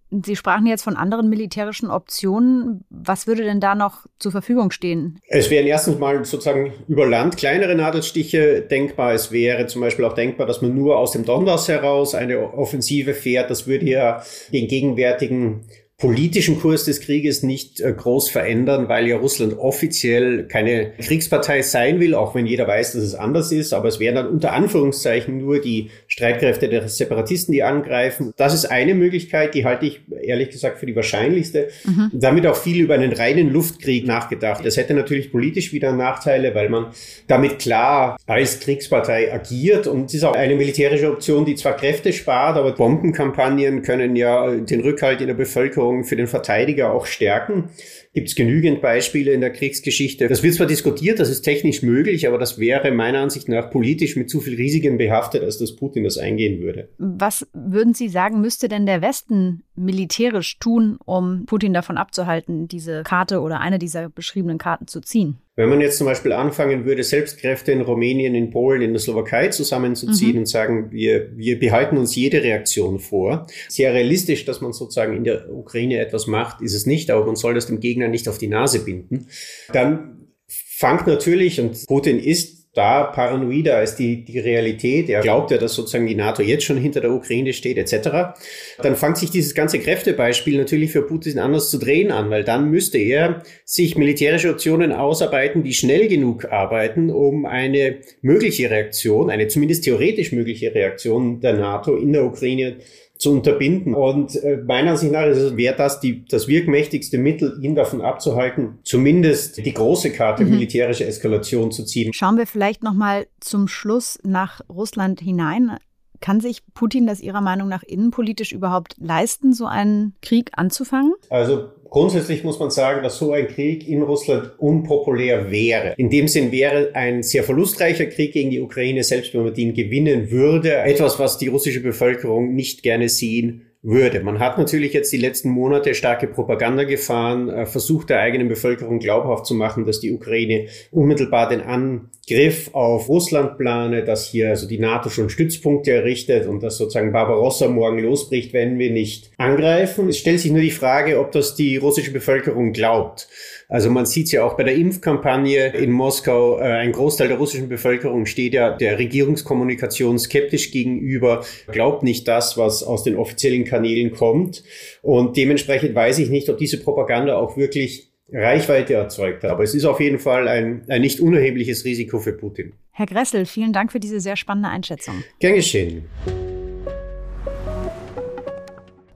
Sie 0.09 0.37
sprachen 0.37 0.65
jetzt 0.67 0.83
von 0.83 0.95
anderen 0.95 1.27
militärischen 1.27 1.89
Optionen. 1.89 2.85
Was 2.89 3.27
würde 3.27 3.43
denn 3.43 3.59
da 3.59 3.75
noch 3.75 4.05
zur 4.19 4.31
Verfügung 4.31 4.71
stehen? 4.71 5.19
Es 5.27 5.49
wären 5.49 5.67
erstens 5.67 5.99
mal 5.99 6.23
sozusagen 6.23 6.71
über 6.87 7.05
Land 7.05 7.35
kleinere 7.35 7.75
Nadelstiche 7.75 8.61
denkbar. 8.61 9.13
Es 9.13 9.33
wäre 9.33 9.67
zum 9.67 9.81
Beispiel 9.81 10.05
auch 10.05 10.13
denkbar, 10.13 10.47
dass 10.47 10.61
man 10.61 10.73
nur 10.73 10.97
aus 10.97 11.11
dem 11.11 11.25
Donbass 11.25 11.67
heraus 11.67 12.15
eine 12.15 12.53
Offensive 12.53 13.13
fährt. 13.13 13.49
Das 13.51 13.67
würde 13.67 13.85
ja 13.85 14.23
den 14.53 14.69
gegenwärtigen 14.69 15.65
politischen 15.99 16.59
Kurs 16.61 16.83
des 16.83 17.01
Krieges 17.01 17.41
nicht 17.41 17.79
äh, 17.79 17.91
groß 17.91 18.29
verändern, 18.29 18.87
weil 18.87 19.07
ja 19.07 19.17
Russland 19.17 19.57
offiziell 19.57 20.47
keine 20.47 20.91
Kriegspartei 20.91 21.63
sein 21.63 21.99
will, 21.99 22.13
auch 22.13 22.35
wenn 22.35 22.45
jeder 22.45 22.67
weiß, 22.67 22.93
dass 22.93 23.01
es 23.01 23.15
anders 23.15 23.51
ist. 23.51 23.73
Aber 23.73 23.87
es 23.87 23.99
wären 23.99 24.13
dann 24.13 24.27
unter 24.27 24.53
Anführungszeichen 24.53 25.39
nur 25.39 25.59
die 25.59 25.89
Streitkräfte 26.07 26.69
der 26.69 26.87
Separatisten, 26.87 27.51
die 27.51 27.63
angreifen. 27.63 28.31
Das 28.37 28.53
ist 28.53 28.65
eine 28.65 28.93
Möglichkeit, 28.93 29.55
die 29.55 29.65
halte 29.65 29.87
ich 29.87 30.01
ehrlich 30.21 30.51
gesagt 30.51 30.77
für 30.77 30.85
die 30.85 30.95
wahrscheinlichste. 30.95 31.69
Mhm. 31.85 32.11
Damit 32.13 32.45
auch 32.45 32.57
viel 32.57 32.79
über 32.79 32.93
einen 32.93 33.13
reinen 33.13 33.51
Luftkrieg 33.51 34.05
nachgedacht. 34.05 34.63
Das 34.63 34.77
hätte 34.77 34.93
natürlich 34.93 35.31
politisch 35.31 35.73
wieder 35.73 35.93
Nachteile, 35.93 36.53
weil 36.53 36.69
man 36.69 36.91
damit 37.25 37.57
klar 37.57 38.17
als 38.27 38.59
Kriegspartei 38.59 39.33
agiert. 39.33 39.87
Und 39.87 40.05
es 40.05 40.13
ist 40.13 40.23
auch 40.25 40.35
eine 40.35 40.55
militärische 40.55 41.11
Option, 41.11 41.43
die 41.43 41.55
zwar 41.55 41.75
Kräfte 41.75 42.13
spart, 42.13 42.55
aber 42.55 42.73
Bombenkampagnen 42.73 43.81
können 43.81 44.15
ja 44.15 44.51
den 44.51 44.81
Rückhalt 44.81 45.21
in 45.21 45.27
der 45.27 45.33
Bevölkerung 45.33 45.86
Verantwortung 45.87 46.03
für 46.03 46.15
den 46.15 46.27
Verteidiger 46.27 46.91
auch 46.91 47.05
stärken. 47.05 47.69
Gibt 48.17 48.29
es 48.29 48.35
genügend 48.35 48.81
Beispiele 48.81 49.31
in 49.31 49.41
der 49.41 49.51
Kriegsgeschichte. 49.51 50.27
Das 50.27 50.41
wird 50.41 50.55
zwar 50.55 50.65
diskutiert, 50.65 51.19
das 51.19 51.29
ist 51.29 51.43
technisch 51.43 51.83
möglich, 51.83 52.27
aber 52.27 52.39
das 52.39 52.57
wäre 52.57 52.89
meiner 52.89 53.19
Ansicht 53.19 53.47
nach 53.47 53.69
politisch 53.69 54.15
mit 54.15 54.27
zu 54.27 54.41
viel 54.41 54.55
Risiken 54.55 54.97
behaftet, 54.97 55.43
als 55.43 55.59
dass 55.59 55.75
Putin 55.75 56.03
das 56.03 56.17
eingehen 56.17 56.59
würde. 56.59 56.89
Was 56.97 57.45
würden 57.53 57.93
Sie 57.93 58.09
sagen, 58.09 58.41
müsste 58.41 58.69
denn 58.69 58.87
der 58.87 59.03
Westen 59.03 59.61
militärisch 59.75 60.57
tun, 60.57 60.97
um 61.05 61.45
Putin 61.45 61.73
davon 61.73 61.97
abzuhalten, 61.97 62.67
diese 62.67 63.03
Karte 63.03 63.39
oder 63.39 63.59
eine 63.59 63.77
dieser 63.77 64.09
beschriebenen 64.09 64.57
Karten 64.57 64.87
zu 64.87 64.99
ziehen? 64.99 65.37
Wenn 65.57 65.69
man 65.69 65.81
jetzt 65.81 65.97
zum 65.97 66.05
Beispiel 66.05 66.33
anfangen 66.33 66.85
würde, 66.85 67.03
Selbstkräfte 67.03 67.71
in 67.71 67.81
Rumänien, 67.81 68.35
in 68.35 68.51
Polen, 68.51 68.83
in 68.83 68.93
der 68.93 68.99
Slowakei 68.99 69.47
zusammenzuziehen 69.47 70.33
mhm. 70.33 70.37
und 70.39 70.45
sagen, 70.45 70.91
wir, 70.91 71.35
wir 71.35 71.57
behalten 71.57 71.97
uns 71.97 72.15
jede 72.15 72.43
Reaktion 72.43 72.99
vor. 72.99 73.47
Sehr 73.67 73.91
realistisch, 73.91 74.45
dass 74.45 74.61
man 74.61 74.71
sozusagen 74.71 75.17
in 75.17 75.23
der 75.23 75.51
Ukraine 75.51 75.97
etwas 75.97 76.27
macht, 76.27 76.61
ist 76.61 76.75
es 76.75 76.85
nicht, 76.85 77.09
aber 77.09 77.25
man 77.25 77.35
soll 77.35 77.55
das 77.55 77.65
dem 77.65 77.79
Gegner 77.79 78.06
nicht 78.07 78.27
auf 78.27 78.37
die 78.37 78.47
Nase 78.47 78.83
binden. 78.83 79.27
Dann 79.73 80.27
fangt 80.47 81.07
natürlich, 81.07 81.59
und 81.59 81.85
Putin 81.87 82.19
ist 82.19 82.57
da 82.77 83.05
paranoider 83.05 83.77
als 83.77 83.95
die, 83.95 84.23
die 84.23 84.37
Realität. 84.37 85.09
Er 85.09 85.21
glaubt 85.21 85.49
ja, 85.49 85.57
dass 85.57 85.73
sozusagen 85.73 86.05
die 86.05 86.13
NATO 86.13 86.43
jetzt 86.43 86.63
schon 86.63 86.77
hinter 86.77 87.01
der 87.01 87.11
Ukraine 87.11 87.51
steht, 87.53 87.77
etc. 87.77 88.37
Dann 88.83 88.95
fängt 88.95 89.17
sich 89.17 89.31
dieses 89.31 89.55
ganze 89.55 89.79
Kräftebeispiel 89.79 90.57
natürlich 90.57 90.91
für 90.91 91.01
Putin 91.01 91.39
anders 91.39 91.71
zu 91.71 91.79
drehen 91.79 92.11
an, 92.11 92.29
weil 92.29 92.43
dann 92.43 92.69
müsste 92.69 92.99
er 92.99 93.41
sich 93.65 93.97
militärische 93.97 94.51
Optionen 94.51 94.91
ausarbeiten, 94.91 95.63
die 95.63 95.73
schnell 95.73 96.07
genug 96.07 96.45
arbeiten, 96.51 97.09
um 97.09 97.47
eine 97.47 97.97
mögliche 98.21 98.69
Reaktion, 98.69 99.31
eine 99.31 99.47
zumindest 99.47 99.83
theoretisch 99.83 100.31
mögliche 100.31 100.75
Reaktion 100.75 101.39
der 101.41 101.53
NATO 101.53 101.95
in 101.95 102.13
der 102.13 102.25
Ukraine 102.25 102.77
zu 103.17 103.31
unterbinden. 103.31 103.93
Und 103.93 104.35
äh, 104.35 104.57
meiner 104.57 104.91
Ansicht 104.91 105.11
nach 105.11 105.25
wäre 105.25 105.75
das 105.75 105.99
die, 105.99 106.25
das 106.25 106.47
wirkmächtigste 106.47 107.17
Mittel, 107.17 107.57
ihn 107.61 107.75
davon 107.75 108.01
abzuhalten, 108.01 108.79
zumindest 108.83 109.57
die 109.57 109.73
große 109.73 110.11
Karte 110.11 110.43
mhm. 110.43 110.51
militärische 110.51 111.05
Eskalation 111.05 111.71
zu 111.71 111.83
ziehen. 111.83 112.13
Schauen 112.13 112.37
wir 112.37 112.47
vielleicht 112.47 112.83
noch 112.83 112.93
mal 112.93 113.27
zum 113.39 113.67
Schluss 113.67 114.19
nach 114.23 114.61
Russland 114.69 115.19
hinein. 115.21 115.77
Kann 116.21 116.41
sich 116.41 116.61
Putin 116.73 117.07
das 117.07 117.21
Ihrer 117.21 117.41
Meinung 117.41 117.67
nach 117.67 117.83
innenpolitisch 117.83 118.51
überhaupt 118.51 118.95
leisten, 118.99 119.53
so 119.53 119.65
einen 119.65 120.15
Krieg 120.21 120.51
anzufangen? 120.53 121.13
Also 121.29 121.69
grundsätzlich 121.89 122.43
muss 122.43 122.59
man 122.59 122.71
sagen, 122.71 123.03
dass 123.03 123.17
so 123.17 123.31
ein 123.31 123.47
Krieg 123.47 123.87
in 123.87 124.01
Russland 124.01 124.51
unpopulär 124.57 125.51
wäre. 125.51 125.93
In 125.97 126.09
dem 126.09 126.27
Sinn 126.27 126.51
wäre 126.51 126.91
ein 126.93 127.23
sehr 127.23 127.43
verlustreicher 127.43 128.05
Krieg 128.07 128.33
gegen 128.33 128.49
die 128.49 128.61
Ukraine, 128.61 129.03
selbst 129.03 129.33
wenn 129.33 129.43
man 129.43 129.53
den 129.53 129.73
gewinnen 129.73 130.31
würde, 130.31 130.77
etwas, 130.77 131.19
was 131.19 131.37
die 131.37 131.47
russische 131.47 131.81
Bevölkerung 131.81 132.53
nicht 132.53 132.83
gerne 132.83 133.09
sehen 133.09 133.66
würde. 133.87 134.19
Man 134.19 134.39
hat 134.39 134.57
natürlich 134.57 134.91
jetzt 134.91 135.13
die 135.13 135.17
letzten 135.17 135.49
Monate 135.49 135.95
starke 135.95 136.27
Propaganda 136.27 136.83
gefahren, 136.83 137.49
äh, 137.49 137.65
versucht 137.65 138.09
der 138.09 138.19
eigenen 138.19 138.49
Bevölkerung 138.49 138.99
glaubhaft 138.99 139.45
zu 139.45 139.55
machen, 139.55 139.85
dass 139.85 140.01
die 140.01 140.11
Ukraine 140.11 140.67
unmittelbar 140.91 141.47
den 141.47 141.61
Angriff 141.61 142.69
auf 142.73 143.07
Russland 143.07 143.57
plane, 143.57 144.03
dass 144.03 144.27
hier 144.27 144.49
also 144.49 144.67
die 144.67 144.77
NATO 144.77 145.09
schon 145.09 145.29
Stützpunkte 145.29 145.91
errichtet 145.93 146.47
und 146.47 146.61
dass 146.61 146.77
sozusagen 146.77 147.13
Barbarossa 147.13 147.69
morgen 147.69 147.99
losbricht, 147.99 148.51
wenn 148.51 148.77
wir 148.77 148.91
nicht 148.91 149.31
angreifen. 149.37 150.09
Es 150.09 150.17
stellt 150.17 150.41
sich 150.41 150.51
nur 150.51 150.61
die 150.61 150.71
Frage, 150.71 151.17
ob 151.17 151.31
das 151.31 151.55
die 151.55 151.77
russische 151.77 152.11
Bevölkerung 152.11 152.73
glaubt. 152.73 153.29
Also 153.69 153.89
man 153.89 154.05
sieht 154.05 154.27
es 154.27 154.31
ja 154.31 154.43
auch 154.43 154.55
bei 154.55 154.63
der 154.63 154.75
Impfkampagne 154.75 155.67
in 155.73 155.91
Moskau. 155.91 156.57
Äh, 156.59 156.63
ein 156.63 156.93
Großteil 156.93 157.27
der 157.27 157.37
russischen 157.37 157.67
Bevölkerung 157.67 158.25
steht 158.25 158.53
ja 158.53 158.71
der 158.75 158.97
Regierungskommunikation 158.97 160.17
skeptisch 160.19 160.71
gegenüber, 160.71 161.43
glaubt 161.71 162.03
nicht 162.03 162.27
das, 162.27 162.57
was 162.57 162.83
aus 162.83 163.03
den 163.03 163.17
offiziellen 163.17 163.65
Kanälen 163.65 164.13
kommt. 164.13 164.63
Und 165.01 165.35
dementsprechend 165.35 165.95
weiß 165.95 166.19
ich 166.19 166.29
nicht, 166.29 166.49
ob 166.49 166.57
diese 166.57 166.79
Propaganda 166.79 167.37
auch 167.37 167.57
wirklich 167.57 168.09
Reichweite 168.31 168.93
erzeugt 168.93 169.43
hat. 169.43 169.51
Aber 169.51 169.63
es 169.63 169.73
ist 169.73 169.85
auf 169.85 169.99
jeden 169.99 170.19
Fall 170.19 170.47
ein, 170.47 170.83
ein 170.87 171.01
nicht 171.01 171.19
unerhebliches 171.19 171.85
Risiko 171.85 172.19
für 172.19 172.33
Putin. 172.33 172.73
Herr 172.91 173.05
Gressel, 173.05 173.45
vielen 173.45 173.73
Dank 173.73 173.91
für 173.91 173.99
diese 173.99 174.19
sehr 174.19 174.35
spannende 174.35 174.69
Einschätzung. 174.69 175.23
Gern 175.39 175.55
geschehen. 175.55 176.05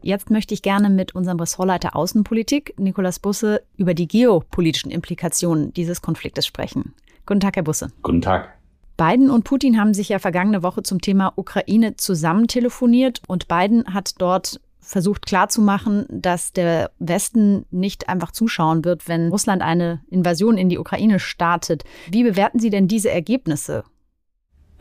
Jetzt 0.03 0.31
möchte 0.31 0.53
ich 0.53 0.61
gerne 0.61 0.89
mit 0.89 1.13
unserem 1.13 1.39
Ressortleiter 1.39 1.95
Außenpolitik, 1.95 2.73
Nikolaus 2.79 3.19
Busse, 3.19 3.61
über 3.77 3.93
die 3.93 4.07
geopolitischen 4.07 4.91
Implikationen 4.91 5.73
dieses 5.73 6.01
Konfliktes 6.01 6.45
sprechen. 6.45 6.93
Guten 7.25 7.39
Tag, 7.39 7.55
Herr 7.55 7.63
Busse. 7.63 7.91
Guten 8.01 8.21
Tag. 8.21 8.57
Biden 8.97 9.29
und 9.29 9.43
Putin 9.43 9.79
haben 9.79 9.93
sich 9.93 10.09
ja 10.09 10.19
vergangene 10.19 10.63
Woche 10.63 10.83
zum 10.83 11.01
Thema 11.01 11.33
Ukraine 11.35 11.95
zusammen 11.95 12.47
telefoniert 12.47 13.21
und 13.27 13.47
Biden 13.47 13.93
hat 13.93 14.15
dort 14.19 14.59
versucht 14.79 15.25
klarzumachen, 15.25 16.05
dass 16.09 16.53
der 16.53 16.91
Westen 16.99 17.65
nicht 17.71 18.09
einfach 18.09 18.31
zuschauen 18.31 18.83
wird, 18.83 19.07
wenn 19.07 19.29
Russland 19.29 19.61
eine 19.61 20.01
Invasion 20.09 20.57
in 20.57 20.69
die 20.69 20.79
Ukraine 20.79 21.19
startet. 21.19 21.83
Wie 22.09 22.23
bewerten 22.23 22.59
Sie 22.59 22.69
denn 22.69 22.87
diese 22.87 23.11
Ergebnisse? 23.11 23.83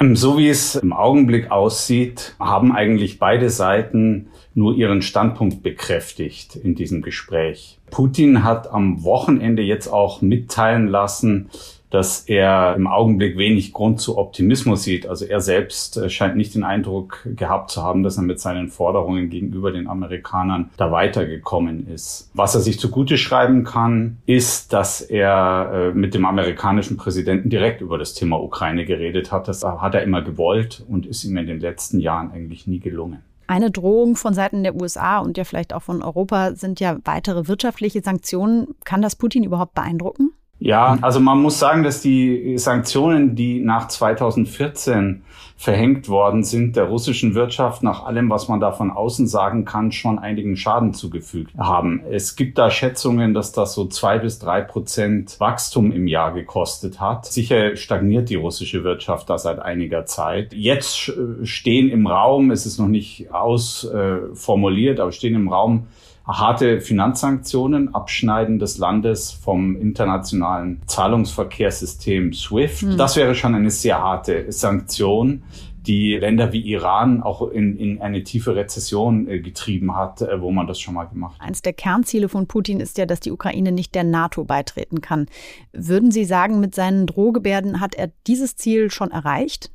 So 0.15 0.39
wie 0.39 0.49
es 0.49 0.77
im 0.77 0.95
Augenblick 0.95 1.51
aussieht, 1.51 2.35
haben 2.41 2.73
eigentlich 2.73 3.19
beide 3.19 3.51
Seiten 3.51 4.29
nur 4.55 4.75
ihren 4.75 5.03
Standpunkt 5.03 5.63
bekräftigt 5.63 6.57
in 6.57 6.75
diesem 6.75 7.03
Gespräch. 7.03 7.79
Putin 7.91 8.43
hat 8.43 8.73
am 8.73 9.05
Wochenende 9.05 9.63
jetzt 9.63 9.89
auch 9.89 10.23
mitteilen 10.23 10.89
lassen, 10.89 11.51
dass 11.91 12.21
er 12.21 12.75
im 12.77 12.87
Augenblick 12.87 13.37
wenig 13.37 13.73
Grund 13.73 14.01
zu 14.01 14.17
Optimismus 14.17 14.85
sieht. 14.85 15.07
Also 15.07 15.25
er 15.25 15.41
selbst 15.41 15.97
äh, 15.97 16.09
scheint 16.09 16.37
nicht 16.37 16.55
den 16.55 16.65
Eindruck 16.65 17.27
gehabt 17.37 17.71
zu 17.71 17.83
haben, 17.83 18.03
dass 18.03 18.17
er 18.17 18.23
mit 18.23 18.41
seinen 18.41 18.69
Forderungen 18.69 19.29
gegenüber 19.29 19.73
den 19.73 19.89
Amerikanern 19.89 20.71
da 20.77 20.93
weitergekommen 20.93 21.89
ist. 21.89 22.31
Was 22.35 22.55
er 22.55 22.61
sich 22.61 22.79
zugute 22.79 23.19
schreiben 23.19 23.65
kann, 23.65 24.19
ist, 24.27 24.73
dass 24.73 25.01
er 25.01 25.71
äh, 25.73 25.93
mit 25.93 26.15
dem 26.15 26.25
amerikanischen 26.25 26.97
Präsidenten 26.97 27.51
direkt 27.51 27.81
über 27.81 27.99
das 27.99 28.15
Thema 28.15 28.41
Ukraine 28.41 28.85
geredet 28.85 29.33
hat. 29.33 29.49
Das 29.49 29.65
hat 29.65 29.95
er 29.95 30.03
immer 30.03 30.23
gewollt 30.23 30.85
und 30.89 31.07
ist 31.07 31.25
ihm 31.25 31.37
in 31.37 31.47
den 31.47 31.61
letzten 31.61 32.01
Jahren 32.01 32.31
eigentlich 32.31 32.67
nie 32.67 32.81
gelungen. 32.81 33.23
Eine 33.51 33.73
Drohung 33.73 34.15
von 34.15 34.33
Seiten 34.33 34.63
der 34.63 34.77
USA 34.77 35.19
und 35.19 35.37
ja 35.37 35.43
vielleicht 35.43 35.75
auch 35.75 35.83
von 35.83 36.03
Europa 36.03 36.55
sind 36.55 36.79
ja 36.79 36.99
weitere 37.05 37.49
wirtschaftliche 37.49 38.01
Sanktionen. 38.01 38.77
Kann 38.85 39.03
das 39.03 39.17
Putin 39.17 39.43
überhaupt 39.43 39.75
beeindrucken? 39.75 40.31
Ja, 40.61 40.99
also 41.01 41.21
man 41.21 41.41
muss 41.41 41.59
sagen, 41.59 41.83
dass 41.83 42.03
die 42.03 42.59
Sanktionen, 42.59 43.35
die 43.35 43.61
nach 43.61 43.89
2014 43.89 45.23
verhängt 45.57 46.09
worden 46.09 46.43
sind, 46.43 46.77
der 46.77 46.85
russischen 46.85 47.35
Wirtschaft 47.35 47.83
nach 47.83 48.05
allem, 48.05 48.31
was 48.31 48.49
man 48.49 48.61
da 48.61 48.73
von 48.73 48.91
außen 48.91 49.27
sagen 49.27 49.67
kann, 49.67 49.93
schon 49.93 50.19
einigen 50.19 50.57
Schaden 50.57 50.95
zugefügt 50.95 51.55
haben. 51.59 52.01
Es 52.11 52.37
gibt 52.37 52.57
da 52.57 52.71
Schätzungen, 52.71 53.35
dass 53.35 53.53
das 53.53 53.75
so 53.75 53.87
zwei 53.87 54.19
bis 54.19 54.39
drei 54.39 54.63
Prozent 54.63 55.39
Wachstum 55.39 55.93
im 55.93 56.07
Jahr 56.07 56.33
gekostet 56.33 57.01
hat. 57.01 57.27
Sicher 57.27 57.77
stagniert 57.77 58.31
die 58.31 58.37
russische 58.37 58.85
Wirtschaft 58.85 59.29
da 59.29 59.37
seit 59.37 59.59
einiger 59.61 60.07
Zeit. 60.07 60.55
Jetzt 60.55 61.13
stehen 61.43 61.91
im 61.91 62.07
Raum, 62.07 62.51
es 62.51 62.65
ist 62.65 62.79
noch 62.79 62.89
nicht 62.89 63.31
ausformuliert, 63.31 64.99
aber 64.99 65.13
stehen 65.13 65.35
im 65.35 65.49
Raum 65.49 65.89
harte 66.39 66.81
Finanzsanktionen, 66.81 67.95
Abschneiden 67.95 68.59
des 68.59 68.79
Landes 68.79 69.31
vom 69.31 69.77
internationalen 69.77 70.81
Zahlungsverkehrssystem 70.87 72.33
SWIFT. 72.33 72.83
Mhm. 72.83 72.97
Das 72.97 73.17
wäre 73.17 73.35
schon 73.35 73.55
eine 73.55 73.71
sehr 73.71 74.01
harte 74.01 74.51
Sanktion 74.51 75.43
die 75.87 76.15
Länder 76.15 76.53
wie 76.53 76.61
Iran 76.61 77.23
auch 77.23 77.49
in, 77.51 77.77
in 77.77 78.01
eine 78.03 78.23
tiefe 78.23 78.55
Rezession 78.55 79.27
äh, 79.29 79.41
getrieben 79.41 79.97
hat, 79.97 80.21
äh, 80.21 80.41
wo 80.41 80.51
man 80.51 80.67
das 80.67 80.79
schon 80.79 80.95
mal 80.95 81.05
gemacht 81.05 81.39
hat. 81.39 81.47
Eines 81.47 81.63
der 81.63 81.73
Kernziele 81.73 82.29
von 82.29 82.47
Putin 82.47 82.81
ist 82.81 82.99
ja, 82.99 83.07
dass 83.07 83.21
die 83.21 83.33
Ukraine 83.33 83.73
nicht 83.73 83.95
der 83.95 84.05
NATO 84.05 84.45
beitreten 84.45 85.01
kann. 85.01 85.27
Würden 85.73 86.11
Sie 86.11 86.25
sagen, 86.25 86.61
mit 86.61 86.75
seinen 86.75 87.07
Drohgebärden 87.07 87.81
hat 87.81 87.95
er 87.95 88.11
dieses 88.27 88.57
Ziel 88.57 88.91
schon 88.91 89.11
erreicht? 89.11 89.71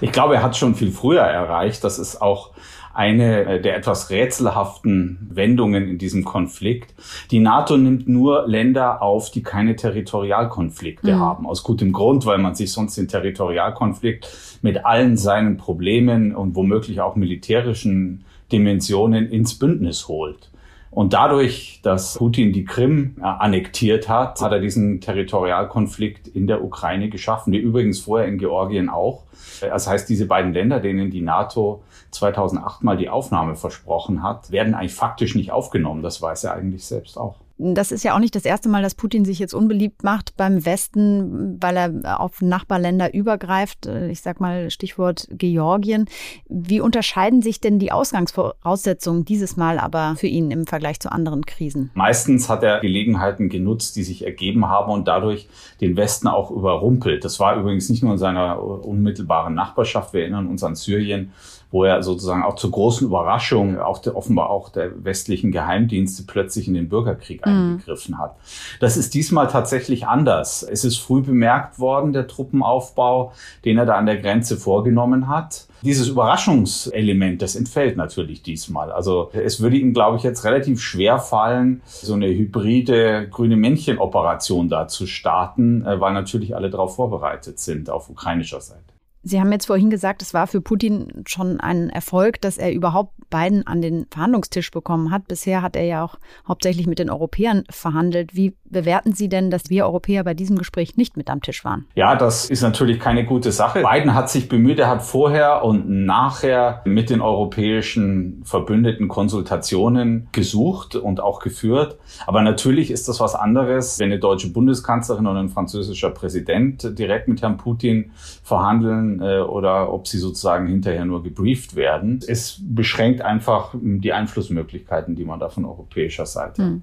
Ich 0.00 0.12
glaube, 0.12 0.36
er 0.36 0.42
hat 0.42 0.56
schon 0.56 0.74
viel 0.74 0.90
früher 0.90 1.22
erreicht. 1.22 1.84
Das 1.84 1.98
ist 1.98 2.20
auch 2.20 2.52
eine 2.96 3.44
äh, 3.44 3.60
der 3.60 3.76
etwas 3.76 4.10
rätselhaften 4.10 5.28
Wendungen 5.30 5.86
in 5.86 5.98
diesem 5.98 6.24
Konflikt. 6.24 6.94
Die 7.30 7.40
NATO 7.40 7.76
nimmt 7.76 8.08
nur 8.08 8.48
Länder 8.48 9.02
auf, 9.02 9.30
die 9.30 9.42
keine 9.42 9.76
Territorialkonflikte 9.76 11.14
mhm. 11.14 11.20
haben. 11.20 11.46
Aus 11.46 11.62
gutem 11.62 11.92
Grund, 11.92 12.24
weil 12.24 12.38
man 12.38 12.54
sich 12.54 12.72
sonst 12.72 12.96
den 12.96 13.08
Territorialkonflikt 13.08 14.28
mit 14.62 14.86
allen 14.86 15.18
seinen 15.18 15.58
Problemen 15.58 16.34
und 16.34 16.56
womöglich 16.56 17.00
auch 17.00 17.16
militärischen 17.16 18.24
Dimensionen 18.50 19.28
ins 19.28 19.58
Bündnis 19.58 20.08
holt. 20.08 20.50
Und 20.96 21.12
dadurch, 21.12 21.80
dass 21.82 22.14
Putin 22.14 22.54
die 22.54 22.64
Krim 22.64 23.16
äh, 23.18 23.22
annektiert 23.22 24.08
hat, 24.08 24.40
hat 24.40 24.50
er 24.50 24.60
diesen 24.60 25.02
Territorialkonflikt 25.02 26.26
in 26.26 26.46
der 26.46 26.64
Ukraine 26.64 27.10
geschaffen, 27.10 27.52
wie 27.52 27.58
übrigens 27.58 28.00
vorher 28.00 28.26
in 28.26 28.38
Georgien 28.38 28.88
auch. 28.88 29.24
Das 29.60 29.86
heißt, 29.86 30.08
diese 30.08 30.24
beiden 30.24 30.54
Länder, 30.54 30.80
denen 30.80 31.10
die 31.10 31.20
NATO 31.20 31.82
2008 32.12 32.82
mal 32.82 32.96
die 32.96 33.10
Aufnahme 33.10 33.56
versprochen 33.56 34.22
hat, 34.22 34.50
werden 34.50 34.72
eigentlich 34.72 34.94
faktisch 34.94 35.34
nicht 35.34 35.52
aufgenommen. 35.52 36.02
Das 36.02 36.22
weiß 36.22 36.44
er 36.44 36.54
eigentlich 36.54 36.86
selbst 36.86 37.18
auch. 37.18 37.36
Das 37.58 37.90
ist 37.90 38.04
ja 38.04 38.14
auch 38.14 38.18
nicht 38.18 38.34
das 38.34 38.44
erste 38.44 38.68
Mal, 38.68 38.82
dass 38.82 38.94
Putin 38.94 39.24
sich 39.24 39.38
jetzt 39.38 39.54
unbeliebt 39.54 40.04
macht 40.04 40.36
beim 40.36 40.66
Westen, 40.66 41.56
weil 41.60 41.76
er 41.76 42.20
auf 42.20 42.42
Nachbarländer 42.42 43.14
übergreift. 43.14 43.86
Ich 43.86 44.20
sag 44.20 44.40
mal 44.40 44.70
Stichwort 44.70 45.26
Georgien. 45.30 46.06
Wie 46.48 46.80
unterscheiden 46.80 47.40
sich 47.40 47.60
denn 47.60 47.78
die 47.78 47.92
Ausgangsvoraussetzungen 47.92 49.24
dieses 49.24 49.56
Mal 49.56 49.78
aber 49.78 50.16
für 50.16 50.26
ihn 50.26 50.50
im 50.50 50.66
Vergleich 50.66 51.00
zu 51.00 51.10
anderen 51.10 51.46
Krisen? 51.46 51.90
Meistens 51.94 52.50
hat 52.50 52.62
er 52.62 52.80
Gelegenheiten 52.80 53.48
genutzt, 53.48 53.96
die 53.96 54.02
sich 54.02 54.24
ergeben 54.24 54.68
haben 54.68 54.92
und 54.92 55.08
dadurch 55.08 55.48
den 55.80 55.96
Westen 55.96 56.28
auch 56.28 56.50
überrumpelt. 56.50 57.24
Das 57.24 57.40
war 57.40 57.56
übrigens 57.56 57.88
nicht 57.88 58.02
nur 58.02 58.12
in 58.12 58.18
seiner 58.18 58.62
unmittelbaren 58.62 59.54
Nachbarschaft. 59.54 60.12
Wir 60.12 60.22
erinnern 60.22 60.46
uns 60.46 60.62
an 60.62 60.74
Syrien, 60.74 61.32
wo 61.70 61.84
er 61.84 62.02
sozusagen 62.02 62.42
auch 62.42 62.56
zur 62.56 62.70
großen 62.70 63.06
Überraschung 63.06 63.78
auch 63.78 63.98
der, 63.98 64.16
offenbar 64.16 64.50
auch 64.50 64.68
der 64.68 65.04
westlichen 65.04 65.50
Geheimdienste 65.50 66.24
plötzlich 66.26 66.68
in 66.68 66.74
den 66.74 66.88
Bürgerkrieg 66.88 67.44
mhm. 67.44 67.52
eingegriffen 67.52 68.18
hat. 68.18 68.36
Das 68.80 68.96
ist 68.96 69.14
diesmal 69.14 69.48
tatsächlich 69.48 70.06
anders. 70.06 70.62
Es 70.62 70.84
ist 70.84 70.98
früh 70.98 71.22
bemerkt 71.22 71.78
worden, 71.78 72.12
der 72.12 72.26
Truppenaufbau, 72.26 73.32
den 73.64 73.78
er 73.78 73.86
da 73.86 73.96
an 73.96 74.06
der 74.06 74.16
Grenze 74.18 74.56
vorgenommen 74.56 75.28
hat. 75.28 75.66
Dieses 75.82 76.08
Überraschungselement, 76.08 77.42
das 77.42 77.54
entfällt 77.54 77.96
natürlich 77.96 78.42
diesmal. 78.42 78.90
Also 78.90 79.30
es 79.32 79.60
würde 79.60 79.76
ihm, 79.76 79.92
glaube 79.92 80.16
ich, 80.16 80.22
jetzt 80.22 80.44
relativ 80.44 80.80
schwer 80.80 81.18
fallen, 81.18 81.82
so 81.84 82.14
eine 82.14 82.28
hybride 82.28 83.28
grüne 83.28 83.56
Männchen-Operation 83.56 84.68
da 84.68 84.88
zu 84.88 85.06
starten, 85.06 85.84
äh, 85.84 86.00
weil 86.00 86.14
natürlich 86.14 86.56
alle 86.56 86.70
darauf 86.70 86.96
vorbereitet 86.96 87.58
sind 87.58 87.90
auf 87.90 88.08
ukrainischer 88.08 88.60
Seite. 88.60 88.95
Sie 89.28 89.40
haben 89.40 89.50
jetzt 89.50 89.66
vorhin 89.66 89.90
gesagt, 89.90 90.22
es 90.22 90.34
war 90.34 90.46
für 90.46 90.60
Putin 90.60 91.24
schon 91.26 91.58
ein 91.58 91.90
Erfolg, 91.90 92.40
dass 92.42 92.58
er 92.58 92.72
überhaupt 92.72 93.10
Biden 93.28 93.66
an 93.66 93.82
den 93.82 94.06
Verhandlungstisch 94.08 94.70
bekommen 94.70 95.10
hat. 95.10 95.26
Bisher 95.26 95.62
hat 95.62 95.74
er 95.74 95.82
ja 95.82 96.04
auch 96.04 96.14
hauptsächlich 96.46 96.86
mit 96.86 97.00
den 97.00 97.10
Europäern 97.10 97.64
verhandelt. 97.68 98.36
Wie 98.36 98.54
bewerten 98.64 99.14
Sie 99.14 99.28
denn, 99.28 99.50
dass 99.50 99.68
wir 99.68 99.84
Europäer 99.84 100.22
bei 100.22 100.34
diesem 100.34 100.56
Gespräch 100.56 100.96
nicht 100.96 101.16
mit 101.16 101.28
am 101.28 101.42
Tisch 101.42 101.64
waren? 101.64 101.86
Ja, 101.96 102.14
das 102.14 102.48
ist 102.48 102.62
natürlich 102.62 103.00
keine 103.00 103.24
gute 103.24 103.50
Sache. 103.50 103.82
Biden 103.82 104.14
hat 104.14 104.30
sich 104.30 104.48
bemüht, 104.48 104.78
er 104.78 104.88
hat 104.88 105.02
vorher 105.02 105.64
und 105.64 105.88
nachher 105.88 106.82
mit 106.84 107.10
den 107.10 107.20
europäischen 107.20 108.42
Verbündeten 108.44 109.08
Konsultationen 109.08 110.28
gesucht 110.30 110.94
und 110.94 111.20
auch 111.20 111.40
geführt. 111.40 111.98
Aber 112.28 112.42
natürlich 112.42 112.92
ist 112.92 113.08
das 113.08 113.18
was 113.18 113.34
anderes, 113.34 113.98
wenn 113.98 114.06
eine 114.06 114.20
deutsche 114.20 114.52
Bundeskanzlerin 114.52 115.26
und 115.26 115.36
ein 115.36 115.48
französischer 115.48 116.10
Präsident 116.10 116.96
direkt 116.96 117.26
mit 117.26 117.42
Herrn 117.42 117.56
Putin 117.56 118.12
verhandeln 118.44 119.15
äh, 119.20 119.40
oder 119.40 119.92
ob 119.92 120.06
sie 120.06 120.18
sozusagen 120.18 120.66
hinterher 120.66 121.04
nur 121.04 121.22
gebrieft 121.22 121.76
werden. 121.76 122.20
Es 122.26 122.60
beschränkt 122.62 123.20
einfach 123.22 123.74
die 123.74 124.12
Einflussmöglichkeiten, 124.12 125.14
die 125.14 125.24
man 125.24 125.40
da 125.40 125.48
von 125.48 125.64
europäischer 125.64 126.26
Seite 126.26 126.62
hm. 126.62 126.82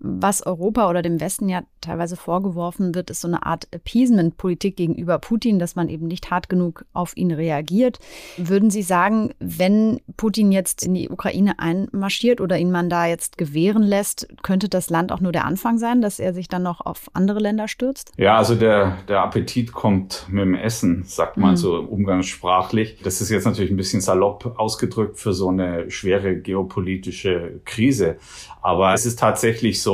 Was 0.00 0.46
Europa 0.46 0.88
oder 0.88 1.02
dem 1.02 1.20
Westen 1.20 1.48
ja 1.48 1.62
teilweise 1.80 2.16
vorgeworfen 2.16 2.94
wird, 2.94 3.10
ist 3.10 3.20
so 3.20 3.28
eine 3.28 3.44
Art 3.44 3.66
Appeasement-Politik 3.72 4.76
gegenüber 4.76 5.18
Putin, 5.18 5.58
dass 5.58 5.74
man 5.74 5.88
eben 5.88 6.06
nicht 6.06 6.30
hart 6.30 6.48
genug 6.48 6.84
auf 6.92 7.16
ihn 7.16 7.32
reagiert. 7.32 7.98
Würden 8.36 8.70
Sie 8.70 8.82
sagen, 8.82 9.34
wenn 9.40 10.00
Putin 10.16 10.52
jetzt 10.52 10.84
in 10.84 10.94
die 10.94 11.08
Ukraine 11.08 11.58
einmarschiert 11.58 12.40
oder 12.40 12.58
ihn 12.58 12.70
man 12.70 12.88
da 12.88 13.06
jetzt 13.06 13.38
gewähren 13.38 13.82
lässt, 13.82 14.28
könnte 14.42 14.68
das 14.68 14.88
Land 14.88 15.10
auch 15.10 15.20
nur 15.20 15.32
der 15.32 15.44
Anfang 15.44 15.78
sein, 15.78 16.00
dass 16.00 16.20
er 16.20 16.32
sich 16.32 16.48
dann 16.48 16.62
noch 16.62 16.80
auf 16.84 17.10
andere 17.14 17.40
Länder 17.40 17.66
stürzt? 17.66 18.12
Ja, 18.16 18.36
also 18.36 18.54
der, 18.54 18.98
der 19.08 19.22
Appetit 19.22 19.72
kommt 19.72 20.26
mit 20.28 20.42
dem 20.42 20.54
Essen, 20.54 21.02
sagt 21.04 21.36
man 21.36 21.52
mhm. 21.52 21.56
so 21.56 21.74
umgangssprachlich. 21.80 23.00
Das 23.02 23.20
ist 23.20 23.30
jetzt 23.30 23.46
natürlich 23.46 23.72
ein 23.72 23.76
bisschen 23.76 24.00
salopp 24.00 24.54
ausgedrückt 24.58 25.18
für 25.18 25.32
so 25.32 25.48
eine 25.48 25.90
schwere 25.90 26.36
geopolitische 26.36 27.60
Krise. 27.64 28.18
Aber 28.60 28.92
es 28.92 29.06
ist 29.06 29.18
tatsächlich 29.18 29.82
so, 29.82 29.87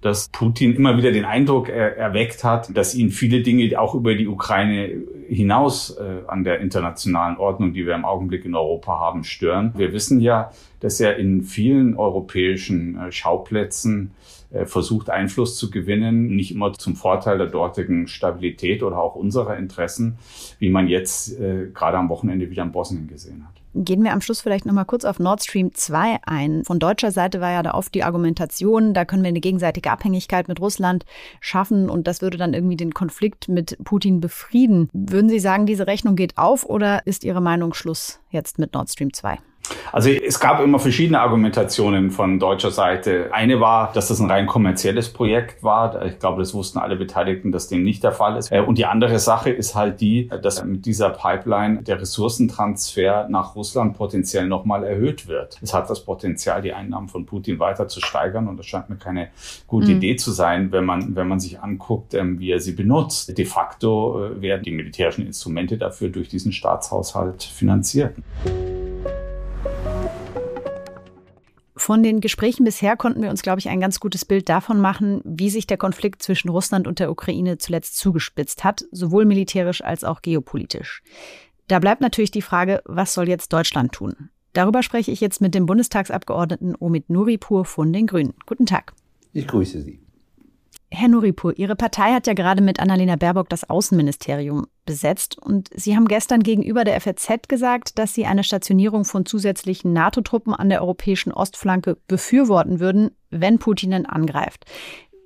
dass 0.00 0.28
Putin 0.28 0.74
immer 0.74 0.96
wieder 0.96 1.12
den 1.12 1.24
Eindruck 1.24 1.68
er 1.68 1.96
erweckt 1.96 2.44
hat, 2.44 2.76
dass 2.76 2.94
ihn 2.94 3.10
viele 3.10 3.42
Dinge 3.42 3.78
auch 3.78 3.94
über 3.94 4.14
die 4.14 4.28
Ukraine 4.28 4.90
hinaus 5.28 5.96
äh, 5.98 6.22
an 6.26 6.44
der 6.44 6.60
internationalen 6.60 7.36
Ordnung, 7.36 7.72
die 7.72 7.86
wir 7.86 7.94
im 7.94 8.04
Augenblick 8.04 8.44
in 8.44 8.54
Europa 8.54 8.98
haben, 8.98 9.24
stören. 9.24 9.72
Wir 9.76 9.92
wissen 9.92 10.20
ja, 10.20 10.50
dass 10.80 11.00
er 11.00 11.16
in 11.16 11.42
vielen 11.42 11.96
europäischen 11.96 12.98
äh, 12.98 13.12
Schauplätzen 13.12 14.12
äh, 14.50 14.66
versucht, 14.66 15.10
Einfluss 15.10 15.56
zu 15.56 15.70
gewinnen, 15.70 16.34
nicht 16.34 16.52
immer 16.52 16.72
zum 16.72 16.96
Vorteil 16.96 17.38
der 17.38 17.46
dortigen 17.46 18.08
Stabilität 18.08 18.82
oder 18.82 18.98
auch 18.98 19.14
unserer 19.14 19.56
Interessen, 19.56 20.18
wie 20.58 20.70
man 20.70 20.88
jetzt 20.88 21.38
äh, 21.38 21.68
gerade 21.72 21.98
am 21.98 22.08
Wochenende 22.08 22.50
wieder 22.50 22.64
in 22.64 22.72
Bosnien 22.72 23.06
gesehen 23.06 23.46
hat. 23.46 23.59
Gehen 23.74 24.02
wir 24.02 24.12
am 24.12 24.20
Schluss 24.20 24.40
vielleicht 24.40 24.66
noch 24.66 24.72
mal 24.72 24.84
kurz 24.84 25.04
auf 25.04 25.20
Nord 25.20 25.42
Stream 25.42 25.72
2 25.72 26.18
ein. 26.24 26.64
Von 26.64 26.78
deutscher 26.78 27.12
Seite 27.12 27.40
war 27.40 27.52
ja 27.52 27.62
da 27.62 27.74
oft 27.74 27.94
die 27.94 28.02
Argumentation, 28.02 28.94
da 28.94 29.04
können 29.04 29.22
wir 29.22 29.28
eine 29.28 29.40
gegenseitige 29.40 29.90
Abhängigkeit 29.90 30.48
mit 30.48 30.60
Russland 30.60 31.04
schaffen 31.40 31.88
und 31.88 32.06
das 32.06 32.20
würde 32.20 32.36
dann 32.36 32.52
irgendwie 32.52 32.76
den 32.76 32.94
Konflikt 32.94 33.48
mit 33.48 33.78
Putin 33.84 34.20
befrieden. 34.20 34.88
Würden 34.92 35.28
Sie 35.28 35.38
sagen, 35.38 35.66
diese 35.66 35.86
Rechnung 35.86 36.16
geht 36.16 36.36
auf 36.36 36.64
oder 36.64 37.06
ist 37.06 37.22
Ihre 37.22 37.40
Meinung 37.40 37.72
Schluss 37.74 38.20
jetzt 38.30 38.58
mit 38.58 38.74
Nord 38.74 38.90
Stream 38.90 39.12
2? 39.12 39.38
Also 39.92 40.10
es 40.10 40.38
gab 40.40 40.60
immer 40.60 40.78
verschiedene 40.78 41.20
Argumentationen 41.20 42.10
von 42.10 42.38
deutscher 42.38 42.70
Seite. 42.70 43.30
Eine 43.32 43.60
war, 43.60 43.92
dass 43.92 44.08
das 44.08 44.20
ein 44.20 44.30
rein 44.30 44.46
kommerzielles 44.46 45.08
Projekt 45.08 45.62
war. 45.62 46.04
Ich 46.06 46.18
glaube, 46.18 46.40
das 46.40 46.54
wussten 46.54 46.78
alle 46.78 46.96
Beteiligten, 46.96 47.52
dass 47.52 47.68
dem 47.68 47.82
nicht 47.82 48.02
der 48.02 48.12
Fall 48.12 48.36
ist. 48.36 48.52
Äh, 48.52 48.60
und 48.60 48.78
die 48.78 48.86
andere 48.86 49.18
Sache 49.18 49.50
ist 49.50 49.74
halt 49.74 50.00
die, 50.00 50.28
dass 50.42 50.64
mit 50.64 50.86
dieser 50.86 51.10
Pipeline 51.10 51.82
der 51.82 52.00
Ressourcentransfer 52.00 53.28
nach 53.28 53.54
Russland 53.54 53.96
potenziell 53.96 54.46
nochmal 54.46 54.84
erhöht 54.84 55.26
wird. 55.26 55.58
Es 55.62 55.74
hat 55.74 55.90
das 55.90 56.04
Potenzial, 56.04 56.62
die 56.62 56.72
Einnahmen 56.72 57.08
von 57.08 57.26
Putin 57.26 57.58
weiter 57.58 57.88
zu 57.88 58.00
steigern. 58.00 58.48
Und 58.48 58.56
das 58.56 58.66
scheint 58.66 58.90
mir 58.90 58.96
keine 58.96 59.28
gute 59.66 59.88
mhm. 59.88 59.96
Idee 59.96 60.16
zu 60.16 60.30
sein, 60.32 60.72
wenn 60.72 60.84
man, 60.84 61.16
wenn 61.16 61.28
man 61.28 61.40
sich 61.40 61.60
anguckt, 61.60 62.14
ähm, 62.14 62.38
wie 62.38 62.50
er 62.50 62.60
sie 62.60 62.72
benutzt. 62.72 63.36
De 63.36 63.44
facto 63.44 64.24
äh, 64.24 64.42
werden 64.42 64.62
die 64.62 64.72
militärischen 64.72 65.26
Instrumente 65.26 65.76
dafür 65.78 66.08
durch 66.08 66.28
diesen 66.28 66.52
Staatshaushalt 66.52 67.42
finanziert. 67.42 68.14
Von 71.80 72.02
den 72.02 72.20
Gesprächen 72.20 72.64
bisher 72.64 72.94
konnten 72.94 73.22
wir 73.22 73.30
uns, 73.30 73.40
glaube 73.40 73.58
ich, 73.58 73.70
ein 73.70 73.80
ganz 73.80 74.00
gutes 74.00 74.26
Bild 74.26 74.50
davon 74.50 74.82
machen, 74.82 75.22
wie 75.24 75.48
sich 75.48 75.66
der 75.66 75.78
Konflikt 75.78 76.22
zwischen 76.22 76.50
Russland 76.50 76.86
und 76.86 76.98
der 76.98 77.10
Ukraine 77.10 77.56
zuletzt 77.56 77.96
zugespitzt 77.96 78.64
hat, 78.64 78.84
sowohl 78.92 79.24
militärisch 79.24 79.82
als 79.82 80.04
auch 80.04 80.20
geopolitisch. 80.20 81.02
Da 81.68 81.78
bleibt 81.78 82.02
natürlich 82.02 82.32
die 82.32 82.42
Frage, 82.42 82.82
was 82.84 83.14
soll 83.14 83.30
jetzt 83.30 83.54
Deutschland 83.54 83.92
tun? 83.92 84.28
Darüber 84.52 84.82
spreche 84.82 85.10
ich 85.10 85.22
jetzt 85.22 85.40
mit 85.40 85.54
dem 85.54 85.64
Bundestagsabgeordneten 85.64 86.76
Omid 86.78 87.08
Nuripur 87.08 87.64
von 87.64 87.94
den 87.94 88.06
Grünen. 88.06 88.34
Guten 88.44 88.66
Tag. 88.66 88.92
Ich 89.32 89.48
grüße 89.48 89.80
Sie. 89.80 90.00
Herr 90.92 91.08
Nuripur, 91.08 91.56
Ihre 91.56 91.76
Partei 91.76 92.12
hat 92.12 92.26
ja 92.26 92.34
gerade 92.34 92.62
mit 92.62 92.80
Annalena 92.80 93.14
Baerbock 93.14 93.48
das 93.48 93.68
Außenministerium 93.70 94.66
besetzt 94.86 95.38
und 95.38 95.70
Sie 95.72 95.94
haben 95.94 96.08
gestern 96.08 96.42
gegenüber 96.42 96.82
der 96.82 97.00
FAZ 97.00 97.46
gesagt, 97.46 97.98
dass 97.98 98.12
Sie 98.12 98.26
eine 98.26 98.42
Stationierung 98.42 99.04
von 99.04 99.24
zusätzlichen 99.24 99.92
NATO-Truppen 99.92 100.52
an 100.52 100.68
der 100.68 100.82
europäischen 100.82 101.32
Ostflanke 101.32 101.96
befürworten 102.08 102.80
würden, 102.80 103.12
wenn 103.30 103.60
Putin 103.60 103.92
dann 103.92 104.06
angreift. 104.06 104.64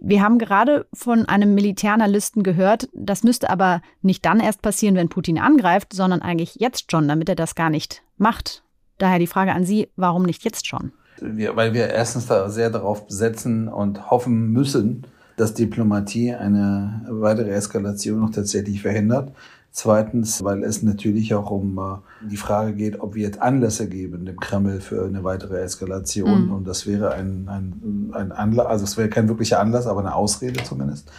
Wir 0.01 0.23
haben 0.23 0.39
gerade 0.39 0.87
von 0.93 1.25
einem 1.27 1.55
Militäranalysten 1.55 2.43
gehört, 2.43 2.91
das 2.93 3.25
müsste 3.25 3.49
aber 3.49 3.81
nicht 4.03 4.27
dann 4.27 4.41
erst 4.41 4.61
passieren, 4.61 4.97
wenn 4.97 5.09
Putin 5.09 5.39
angreift, 5.39 5.95
sondern 5.95 6.21
eigentlich 6.21 6.57
jetzt 6.57 6.91
schon, 6.91 7.09
damit 7.09 7.31
er 7.31 7.37
das 7.37 7.55
gar 7.55 7.71
nicht 7.71 8.03
macht. 8.19 8.65
Daher 8.99 9.19
die 9.19 9.27
Frage 9.27 9.55
an 9.55 9.65
Sie, 9.65 9.89
warum 9.97 10.25
nicht 10.25 10.45
jetzt 10.45 10.67
schon? 10.67 10.93
Wir, 11.23 11.57
weil 11.57 11.73
wir 11.73 11.89
erstens 11.89 12.27
da 12.27 12.51
sehr 12.51 12.69
darauf 12.69 13.05
setzen 13.09 13.69
und 13.69 14.11
hoffen 14.11 14.53
müssen, 14.53 15.07
dass 15.37 15.55
Diplomatie 15.55 16.35
eine 16.35 17.07
weitere 17.09 17.51
Eskalation 17.51 18.21
noch 18.21 18.31
tatsächlich 18.31 18.83
verhindert. 18.83 19.33
Zweitens, 19.77 20.45
weil 20.45 20.63
es 20.63 20.85
natürlich 20.85 21.35
auch 21.35 21.51
um 21.51 21.77
äh, 21.79 22.29
die 22.31 22.37
Frage 22.37 22.75
geht, 22.75 23.01
ob 23.01 23.17
wir 23.17 23.25
jetzt 23.25 23.43
Anlässe 23.43 23.89
geben 23.89 24.25
dem 24.25 24.39
Kreml 24.39 24.81
für 24.81 25.05
eine 25.05 25.25
weitere 25.25 25.61
Eskalation. 25.61 26.47
Mhm. 26.47 26.53
Und 26.53 26.69
das 26.69 26.87
wäre 26.87 27.13
ein, 27.13 27.49
ein, 27.49 28.13
ein 28.15 28.31
Anlass, 28.31 28.67
also 28.67 28.85
es 28.85 28.97
wäre 28.97 29.09
kein 29.09 29.27
wirklicher 29.27 29.59
Anlass, 29.59 29.89
aber 29.89 29.99
eine 29.99 30.15
Ausrede 30.15 30.63
zumindest. 30.63 31.11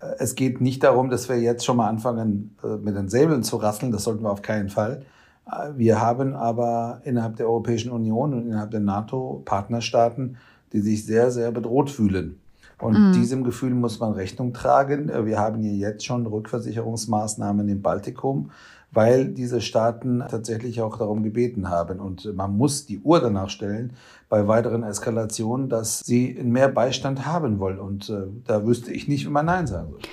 Äh, 0.00 0.14
es 0.18 0.34
geht 0.34 0.60
nicht 0.60 0.82
darum, 0.82 1.08
dass 1.08 1.28
wir 1.28 1.38
jetzt 1.38 1.64
schon 1.64 1.76
mal 1.76 1.88
anfangen, 1.88 2.56
äh, 2.64 2.78
mit 2.78 2.96
den 2.96 3.08
Säbeln 3.08 3.44
zu 3.44 3.58
rasseln. 3.58 3.92
Das 3.92 4.02
sollten 4.02 4.24
wir 4.24 4.32
auf 4.32 4.42
keinen 4.42 4.70
Fall. 4.70 5.02
Wir 5.76 6.00
haben 6.00 6.34
aber 6.34 7.00
innerhalb 7.04 7.36
der 7.36 7.46
Europäischen 7.46 7.90
Union 7.90 8.34
und 8.34 8.46
innerhalb 8.46 8.70
der 8.72 8.80
NATO 8.80 9.42
Partnerstaaten, 9.44 10.36
die 10.72 10.80
sich 10.80 11.06
sehr, 11.06 11.30
sehr 11.30 11.50
bedroht 11.50 11.90
fühlen. 11.90 12.39
Und 12.80 13.08
mhm. 13.08 13.12
diesem 13.12 13.44
Gefühl 13.44 13.74
muss 13.74 14.00
man 14.00 14.12
Rechnung 14.12 14.52
tragen. 14.52 15.08
Äh, 15.08 15.26
wir 15.26 15.38
haben 15.38 15.60
hier 15.60 15.74
jetzt 15.74 16.04
schon 16.04 16.26
Rückversicherungsmaßnahmen 16.26 17.68
im 17.68 17.82
Baltikum, 17.82 18.50
weil 18.90 19.28
diese 19.28 19.60
Staaten 19.60 20.22
tatsächlich 20.28 20.80
auch 20.80 20.96
darum 20.96 21.22
gebeten 21.22 21.68
haben. 21.68 22.00
Und 22.00 22.34
man 22.34 22.56
muss 22.56 22.86
die 22.86 22.98
Uhr 23.00 23.20
danach 23.20 23.50
stellen 23.50 23.92
bei 24.28 24.48
weiteren 24.48 24.82
Eskalationen, 24.82 25.68
dass 25.68 26.00
sie 26.00 26.38
mehr 26.42 26.68
Beistand 26.68 27.26
haben 27.26 27.58
wollen. 27.58 27.78
Und 27.78 28.08
äh, 28.10 28.22
da 28.46 28.66
wüsste 28.66 28.92
ich 28.92 29.08
nicht, 29.08 29.26
wie 29.26 29.30
man 29.30 29.46
Nein 29.46 29.66
sagen 29.66 29.92
würde. 29.92 30.08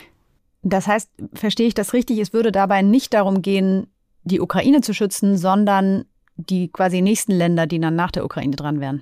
Das 0.64 0.88
heißt, 0.88 1.10
verstehe 1.34 1.68
ich 1.68 1.74
das 1.74 1.94
richtig? 1.94 2.20
Es 2.20 2.34
würde 2.34 2.52
dabei 2.52 2.82
nicht 2.82 3.14
darum 3.14 3.42
gehen, 3.42 3.88
die 4.24 4.42
Ukraine 4.42 4.82
zu 4.82 4.94
schützen, 4.94 5.38
sondern 5.38 6.06
die 6.36 6.68
quasi 6.68 7.02
nächsten 7.02 7.32
Länder, 7.32 7.68
die 7.68 7.80
dann 7.80 7.96
nach 7.96 8.12
der 8.12 8.26
Ukraine 8.26 8.56
dran 8.56 8.80
wären. 8.80 9.02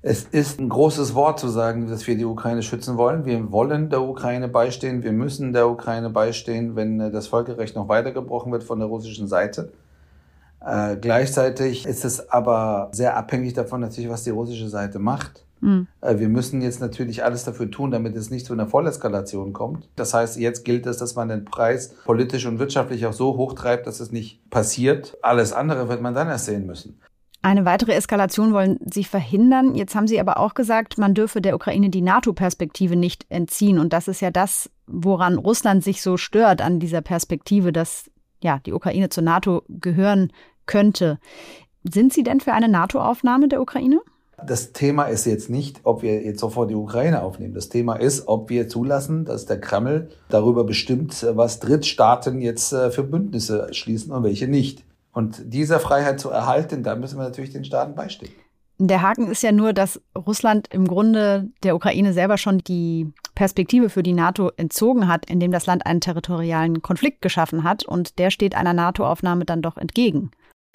Es 0.00 0.22
ist 0.22 0.60
ein 0.60 0.68
großes 0.68 1.14
Wort 1.14 1.40
zu 1.40 1.48
sagen, 1.48 1.88
dass 1.88 2.06
wir 2.06 2.16
die 2.16 2.24
Ukraine 2.24 2.62
schützen 2.62 2.96
wollen. 2.96 3.24
Wir 3.24 3.50
wollen 3.50 3.90
der 3.90 4.02
Ukraine 4.02 4.46
beistehen. 4.46 5.02
Wir 5.02 5.12
müssen 5.12 5.52
der 5.52 5.68
Ukraine 5.68 6.10
beistehen, 6.10 6.76
wenn 6.76 7.00
äh, 7.00 7.10
das 7.10 7.26
Völkerrecht 7.26 7.74
noch 7.74 7.88
weitergebrochen 7.88 8.52
wird 8.52 8.62
von 8.62 8.78
der 8.78 8.88
russischen 8.88 9.26
Seite. 9.26 9.72
Äh, 10.64 10.96
gleichzeitig 10.96 11.84
ist 11.84 12.04
es 12.04 12.30
aber 12.30 12.90
sehr 12.92 13.16
abhängig 13.16 13.54
davon 13.54 13.80
natürlich, 13.80 14.10
was 14.10 14.22
die 14.22 14.30
russische 14.30 14.68
Seite 14.68 15.00
macht. 15.00 15.44
Mhm. 15.60 15.88
Äh, 16.00 16.18
wir 16.20 16.28
müssen 16.28 16.62
jetzt 16.62 16.80
natürlich 16.80 17.24
alles 17.24 17.42
dafür 17.44 17.68
tun, 17.68 17.90
damit 17.90 18.14
es 18.16 18.30
nicht 18.30 18.46
zu 18.46 18.52
einer 18.52 18.68
Volleskalation 18.68 19.52
kommt. 19.52 19.88
Das 19.96 20.14
heißt, 20.14 20.38
jetzt 20.38 20.64
gilt 20.64 20.86
es, 20.86 20.98
dass 20.98 21.16
man 21.16 21.28
den 21.28 21.44
Preis 21.44 21.94
politisch 22.04 22.46
und 22.46 22.60
wirtschaftlich 22.60 23.04
auch 23.06 23.12
so 23.12 23.36
hoch 23.36 23.54
treibt, 23.54 23.88
dass 23.88 23.98
es 23.98 24.12
nicht 24.12 24.48
passiert. 24.50 25.16
Alles 25.22 25.52
andere 25.52 25.88
wird 25.88 26.00
man 26.00 26.14
dann 26.14 26.28
erst 26.28 26.46
sehen 26.46 26.66
müssen. 26.66 27.00
Eine 27.48 27.64
weitere 27.64 27.94
Eskalation 27.94 28.52
wollen 28.52 28.78
Sie 28.84 29.04
verhindern. 29.04 29.74
Jetzt 29.74 29.94
haben 29.94 30.06
Sie 30.06 30.20
aber 30.20 30.36
auch 30.36 30.52
gesagt, 30.52 30.98
man 30.98 31.14
dürfe 31.14 31.40
der 31.40 31.54
Ukraine 31.54 31.88
die 31.88 32.02
NATO-Perspektive 32.02 32.94
nicht 32.94 33.24
entziehen. 33.30 33.78
Und 33.78 33.94
das 33.94 34.06
ist 34.06 34.20
ja 34.20 34.30
das, 34.30 34.68
woran 34.86 35.38
Russland 35.38 35.82
sich 35.82 36.02
so 36.02 36.18
stört 36.18 36.60
an 36.60 36.78
dieser 36.78 37.00
Perspektive, 37.00 37.72
dass 37.72 38.10
ja 38.42 38.60
die 38.66 38.74
Ukraine 38.74 39.08
zur 39.08 39.22
NATO 39.22 39.62
gehören 39.70 40.30
könnte. 40.66 41.18
Sind 41.90 42.12
Sie 42.12 42.22
denn 42.22 42.40
für 42.40 42.52
eine 42.52 42.68
NATO-Aufnahme 42.68 43.48
der 43.48 43.62
Ukraine? 43.62 44.02
Das 44.46 44.74
Thema 44.74 45.04
ist 45.04 45.24
jetzt 45.24 45.48
nicht, 45.48 45.80
ob 45.84 46.02
wir 46.02 46.22
jetzt 46.22 46.40
sofort 46.40 46.68
die 46.68 46.74
Ukraine 46.74 47.22
aufnehmen. 47.22 47.54
Das 47.54 47.70
Thema 47.70 47.94
ist, 47.94 48.28
ob 48.28 48.50
wir 48.50 48.68
zulassen, 48.68 49.24
dass 49.24 49.46
der 49.46 49.58
Kreml 49.58 50.10
darüber 50.28 50.64
bestimmt, 50.64 51.26
was 51.30 51.60
Drittstaaten 51.60 52.42
jetzt 52.42 52.74
äh, 52.74 52.90
für 52.90 53.04
Bündnisse 53.04 53.68
schließen 53.72 54.12
und 54.12 54.22
welche 54.22 54.48
nicht. 54.48 54.84
Und 55.18 55.52
diese 55.52 55.80
Freiheit 55.80 56.20
zu 56.20 56.30
erhalten, 56.30 56.84
da 56.84 56.94
müssen 56.94 57.18
wir 57.18 57.24
natürlich 57.24 57.50
den 57.50 57.64
Staaten 57.64 57.96
beistehen. 57.96 58.30
Der 58.78 59.02
Haken 59.02 59.28
ist 59.28 59.42
ja 59.42 59.50
nur, 59.50 59.72
dass 59.72 60.00
Russland 60.16 60.68
im 60.72 60.86
Grunde 60.86 61.48
der 61.64 61.74
Ukraine 61.74 62.12
selber 62.12 62.38
schon 62.38 62.58
die 62.58 63.12
Perspektive 63.34 63.90
für 63.90 64.04
die 64.04 64.12
NATO 64.12 64.52
entzogen 64.56 65.08
hat, 65.08 65.28
indem 65.28 65.50
das 65.50 65.66
Land 65.66 65.86
einen 65.86 66.00
territorialen 66.00 66.82
Konflikt 66.82 67.20
geschaffen 67.20 67.64
hat. 67.64 67.84
Und 67.84 68.20
der 68.20 68.30
steht 68.30 68.54
einer 68.54 68.74
NATO-Aufnahme 68.74 69.44
dann 69.44 69.60
doch 69.60 69.76
entgegen. 69.76 70.30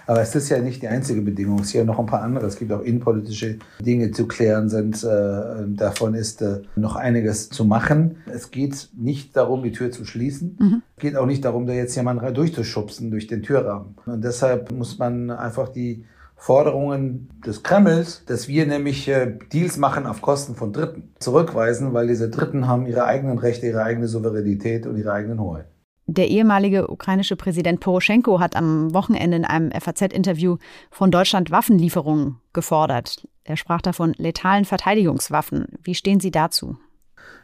Aber 0.06 0.22
es 0.22 0.36
ist 0.36 0.50
ja 0.50 0.60
nicht 0.60 0.82
die 0.82 0.88
einzige 0.88 1.22
Bedingung. 1.22 1.60
Es 1.60 1.72
gibt 1.72 1.76
ja 1.76 1.84
noch 1.86 2.00
ein 2.00 2.06
paar 2.06 2.22
andere. 2.22 2.46
Es 2.46 2.58
gibt 2.58 2.72
auch 2.72 2.82
innenpolitische 2.82 3.60
Dinge 3.80 4.12
zu 4.12 4.28
klären 4.28 4.70
sind. 4.70 5.04
Äh, 5.04 5.68
davon 5.68 6.14
ist 6.14 6.42
äh, 6.42 6.62
noch 6.76 6.96
einiges 6.96 7.50
zu 7.50 7.66
machen. 7.66 8.18
Es 8.32 8.52
geht 8.52 8.90
nicht 8.98 9.36
darum, 9.36 9.64
die 9.64 9.72
Tür 9.72 9.92
zu 9.92 10.06
schließen. 10.06 10.58
Mhm. 10.60 10.82
Es 10.98 11.02
geht 11.02 11.16
auch 11.16 11.26
nicht 11.26 11.46
darum, 11.46 11.66
da 11.66 11.74
jetzt 11.74 11.96
jemanden 11.96 12.34
durchzuschubsen 12.34 13.12
durch 13.12 13.28
den 13.28 13.44
Türrahmen. 13.44 13.96
Und 14.06 14.24
deshalb 14.24 14.72
muss 14.72 14.98
man 15.00 15.32
einfach 15.32 15.70
die 15.70 16.06
Forderungen 16.36 17.30
des 17.46 17.64
Kremls, 17.64 18.26
dass 18.26 18.50
wir 18.50 18.66
nämlich 18.66 19.08
äh, 19.08 19.38
Deals 19.54 19.78
machen 19.78 20.06
auf 20.06 20.22
Kosten 20.22 20.56
von 20.56 20.74
Dritten, 20.74 21.14
zurückweisen, 21.20 21.94
weil 21.94 22.08
diese 22.08 22.30
Dritten 22.30 22.68
haben 22.68 22.86
ihre 22.86 23.06
eigenen 23.06 23.38
Rechte, 23.38 23.68
ihre 23.68 23.84
eigene 23.84 24.10
Souveränität 24.10 24.86
und 24.86 24.98
ihre 24.98 25.14
eigenen 25.14 25.40
Hoheit. 25.40 25.68
Der 26.06 26.28
ehemalige 26.28 26.92
ukrainische 26.92 27.38
Präsident 27.38 27.80
Poroschenko 27.80 28.40
hat 28.40 28.56
am 28.58 28.94
Wochenende 28.94 29.38
in 29.38 29.46
einem 29.46 29.72
FAZ-Interview 29.72 30.58
von 30.92 31.12
Deutschland 31.12 31.50
Waffenlieferungen 31.50 32.40
gefordert. 32.52 33.26
Er 33.46 33.56
sprach 33.56 33.82
davon 33.82 34.14
letalen 34.18 34.66
Verteidigungswaffen. 34.66 35.68
Wie 35.82 35.96
stehen 35.96 36.20
Sie 36.20 36.32
dazu? 36.32 36.78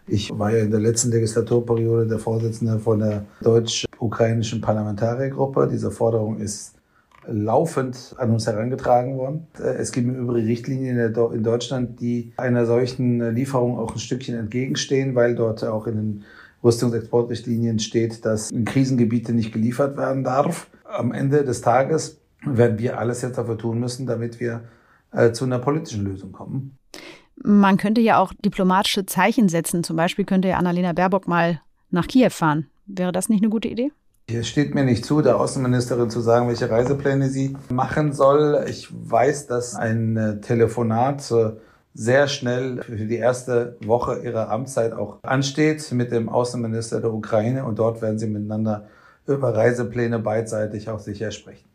Ich 0.08 0.38
war 0.38 0.52
ja 0.52 0.64
in 0.64 0.72
der 0.72 0.80
letzten 0.80 1.12
Legislaturperiode 1.12 2.08
der 2.08 2.20
Vorsitzende 2.20 2.80
von 2.80 3.00
der 3.00 3.26
deutsch-ukrainischen 3.42 4.60
Parlamentariergruppe. 4.60 5.70
Diese 5.72 5.92
Forderung 5.92 6.40
ist 6.40 6.76
laufend 7.28 8.16
an 8.18 8.32
uns 8.32 8.48
herangetragen 8.48 9.18
worden. 9.18 9.48
Es 9.54 9.92
gibt 9.92 10.08
im 10.08 10.16
Übrigen 10.16 10.48
Richtlinien 10.48 10.98
in 10.98 11.44
Deutschland, 11.44 12.02
die 12.02 12.34
einer 12.38 12.66
solchen 12.66 13.36
Lieferung 13.36 13.78
auch 13.78 13.94
ein 13.94 14.00
Stückchen 14.00 14.36
entgegenstehen, 14.36 15.16
weil 15.16 15.36
dort 15.36 15.64
auch 15.64 15.86
in 15.88 15.96
den 15.96 16.24
Rüstungsexportrichtlinien 16.64 17.80
steht, 17.80 18.26
dass 18.26 18.52
in 18.52 18.66
Krisengebiete 18.66 19.34
nicht 19.34 19.54
geliefert 19.54 19.98
werden 19.98 20.24
darf. 20.24 20.68
Am 20.84 21.12
Ende 21.12 21.44
des 21.44 21.62
Tages 21.62 22.20
werden 22.46 22.80
wir 22.80 23.00
alles 23.00 23.22
jetzt 23.22 23.38
dafür 23.38 23.58
tun 23.58 23.80
müssen, 23.80 24.06
damit 24.06 24.40
wir 24.40 24.64
äh, 25.12 25.32
zu 25.32 25.46
einer 25.46 25.60
politischen 25.60 26.04
Lösung 26.04 26.32
kommen. 26.32 26.78
Man 27.42 27.78
könnte 27.78 28.02
ja 28.02 28.20
auch 28.20 28.34
diplomatische 28.34 29.06
Zeichen 29.06 29.48
setzen. 29.48 29.84
Zum 29.84 29.96
Beispiel 29.96 30.26
könnte 30.26 30.50
ja 30.50 30.58
Annalena 30.58 30.94
Baerbock 30.94 31.28
mal 31.28 31.62
nach 31.90 32.08
Kiew 32.08 32.30
fahren. 32.30 32.68
Wäre 32.86 33.12
das 33.12 33.30
nicht 33.30 33.42
eine 33.42 33.50
gute 33.50 33.68
Idee? 33.68 33.92
Es 34.28 34.48
steht 34.48 34.76
mir 34.76 34.84
nicht 34.84 35.06
zu, 35.06 35.22
der 35.22 35.40
Außenministerin 35.40 36.10
zu 36.10 36.22
sagen, 36.22 36.48
welche 36.48 36.70
Reisepläne 36.70 37.30
sie 37.30 37.56
machen 37.70 38.14
soll. 38.14 38.64
Ich 38.70 38.90
weiß, 38.92 39.48
dass 39.48 39.76
ein 39.76 40.18
äh, 40.18 40.42
Telefonat 40.42 41.32
äh, 41.32 41.52
sehr 41.94 42.28
schnell 42.28 42.82
für 42.84 42.96
die 42.96 43.18
erste 43.18 43.78
Woche 43.82 44.20
ihrer 44.20 44.50
Amtszeit 44.50 44.94
auch 44.94 45.22
ansteht 45.24 45.92
mit 45.92 46.12
dem 46.12 46.30
Außenminister 46.30 47.02
der 47.02 47.14
Ukraine 47.14 47.66
und 47.66 47.80
dort 47.80 48.02
werden 48.02 48.20
sie 48.20 48.28
miteinander 48.28 48.88
über 49.26 49.56
Reisepläne 49.56 50.20
beidseitig 50.20 50.90
auch 50.90 51.00
sicher 51.00 51.32
sprechen. 51.32 51.70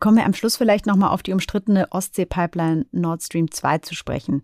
Kommen 0.00 0.18
wir 0.18 0.26
am 0.26 0.34
Schluss 0.34 0.56
vielleicht 0.56 0.86
nochmal 0.86 1.10
auf 1.10 1.22
die 1.22 1.32
umstrittene 1.32 1.90
Ostsee-Pipeline 1.90 2.84
Nord 2.92 3.22
Stream 3.22 3.50
2 3.50 3.78
zu 3.78 3.94
sprechen. 3.94 4.42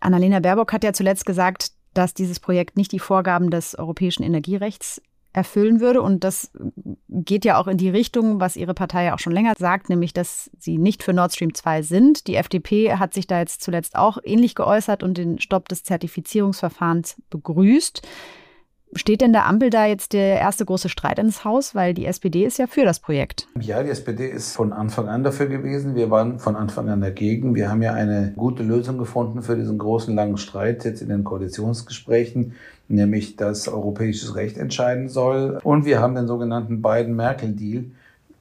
Annalena 0.00 0.40
Baerbock 0.40 0.72
hat 0.72 0.84
ja 0.84 0.92
zuletzt 0.92 1.26
gesagt, 1.26 1.72
dass 1.92 2.14
dieses 2.14 2.40
Projekt 2.40 2.76
nicht 2.76 2.92
die 2.92 2.98
Vorgaben 2.98 3.50
des 3.50 3.78
europäischen 3.78 4.22
Energierechts 4.22 5.02
erfüllen 5.32 5.80
würde. 5.80 6.02
Und 6.02 6.24
das 6.24 6.50
geht 7.08 7.44
ja 7.44 7.58
auch 7.58 7.66
in 7.66 7.78
die 7.78 7.88
Richtung, 7.88 8.40
was 8.40 8.56
Ihre 8.56 8.74
Partei 8.74 9.04
ja 9.04 9.14
auch 9.14 9.18
schon 9.18 9.32
länger 9.32 9.54
sagt, 9.58 9.88
nämlich, 9.88 10.12
dass 10.12 10.50
Sie 10.58 10.78
nicht 10.78 11.02
für 11.02 11.12
Nord 11.12 11.32
Stream 11.32 11.54
2 11.54 11.82
sind. 11.82 12.26
Die 12.26 12.36
FDP 12.36 12.94
hat 12.94 13.14
sich 13.14 13.26
da 13.26 13.38
jetzt 13.38 13.62
zuletzt 13.62 13.96
auch 13.96 14.18
ähnlich 14.24 14.54
geäußert 14.54 15.02
und 15.02 15.18
den 15.18 15.38
Stopp 15.40 15.68
des 15.68 15.84
Zertifizierungsverfahrens 15.84 17.16
begrüßt. 17.30 18.02
Steht 18.94 19.22
denn 19.22 19.32
der 19.32 19.46
Ampel 19.46 19.70
da 19.70 19.86
jetzt 19.86 20.12
der 20.12 20.38
erste 20.38 20.66
große 20.66 20.90
Streit 20.90 21.18
ins 21.18 21.46
Haus? 21.46 21.74
Weil 21.74 21.94
die 21.94 22.04
SPD 22.04 22.44
ist 22.44 22.58
ja 22.58 22.66
für 22.66 22.84
das 22.84 23.00
Projekt. 23.00 23.48
Ja, 23.58 23.82
die 23.82 23.88
SPD 23.88 24.28
ist 24.28 24.54
von 24.54 24.74
Anfang 24.74 25.08
an 25.08 25.24
dafür 25.24 25.46
gewesen. 25.46 25.94
Wir 25.94 26.10
waren 26.10 26.38
von 26.38 26.56
Anfang 26.56 26.90
an 26.90 27.00
dagegen. 27.00 27.54
Wir 27.54 27.70
haben 27.70 27.80
ja 27.80 27.94
eine 27.94 28.34
gute 28.36 28.62
Lösung 28.62 28.98
gefunden 28.98 29.40
für 29.40 29.56
diesen 29.56 29.78
großen 29.78 30.14
langen 30.14 30.36
Streit 30.36 30.84
jetzt 30.84 31.00
in 31.00 31.08
den 31.08 31.24
Koalitionsgesprächen, 31.24 32.54
nämlich 32.92 33.36
dass 33.36 33.68
europäisches 33.68 34.36
Recht 34.36 34.58
entscheiden 34.58 35.08
soll. 35.08 35.58
Und 35.64 35.84
wir 35.84 36.00
haben 36.00 36.14
den 36.14 36.26
sogenannten 36.26 36.82
Biden-Merkel-Deal, 36.82 37.86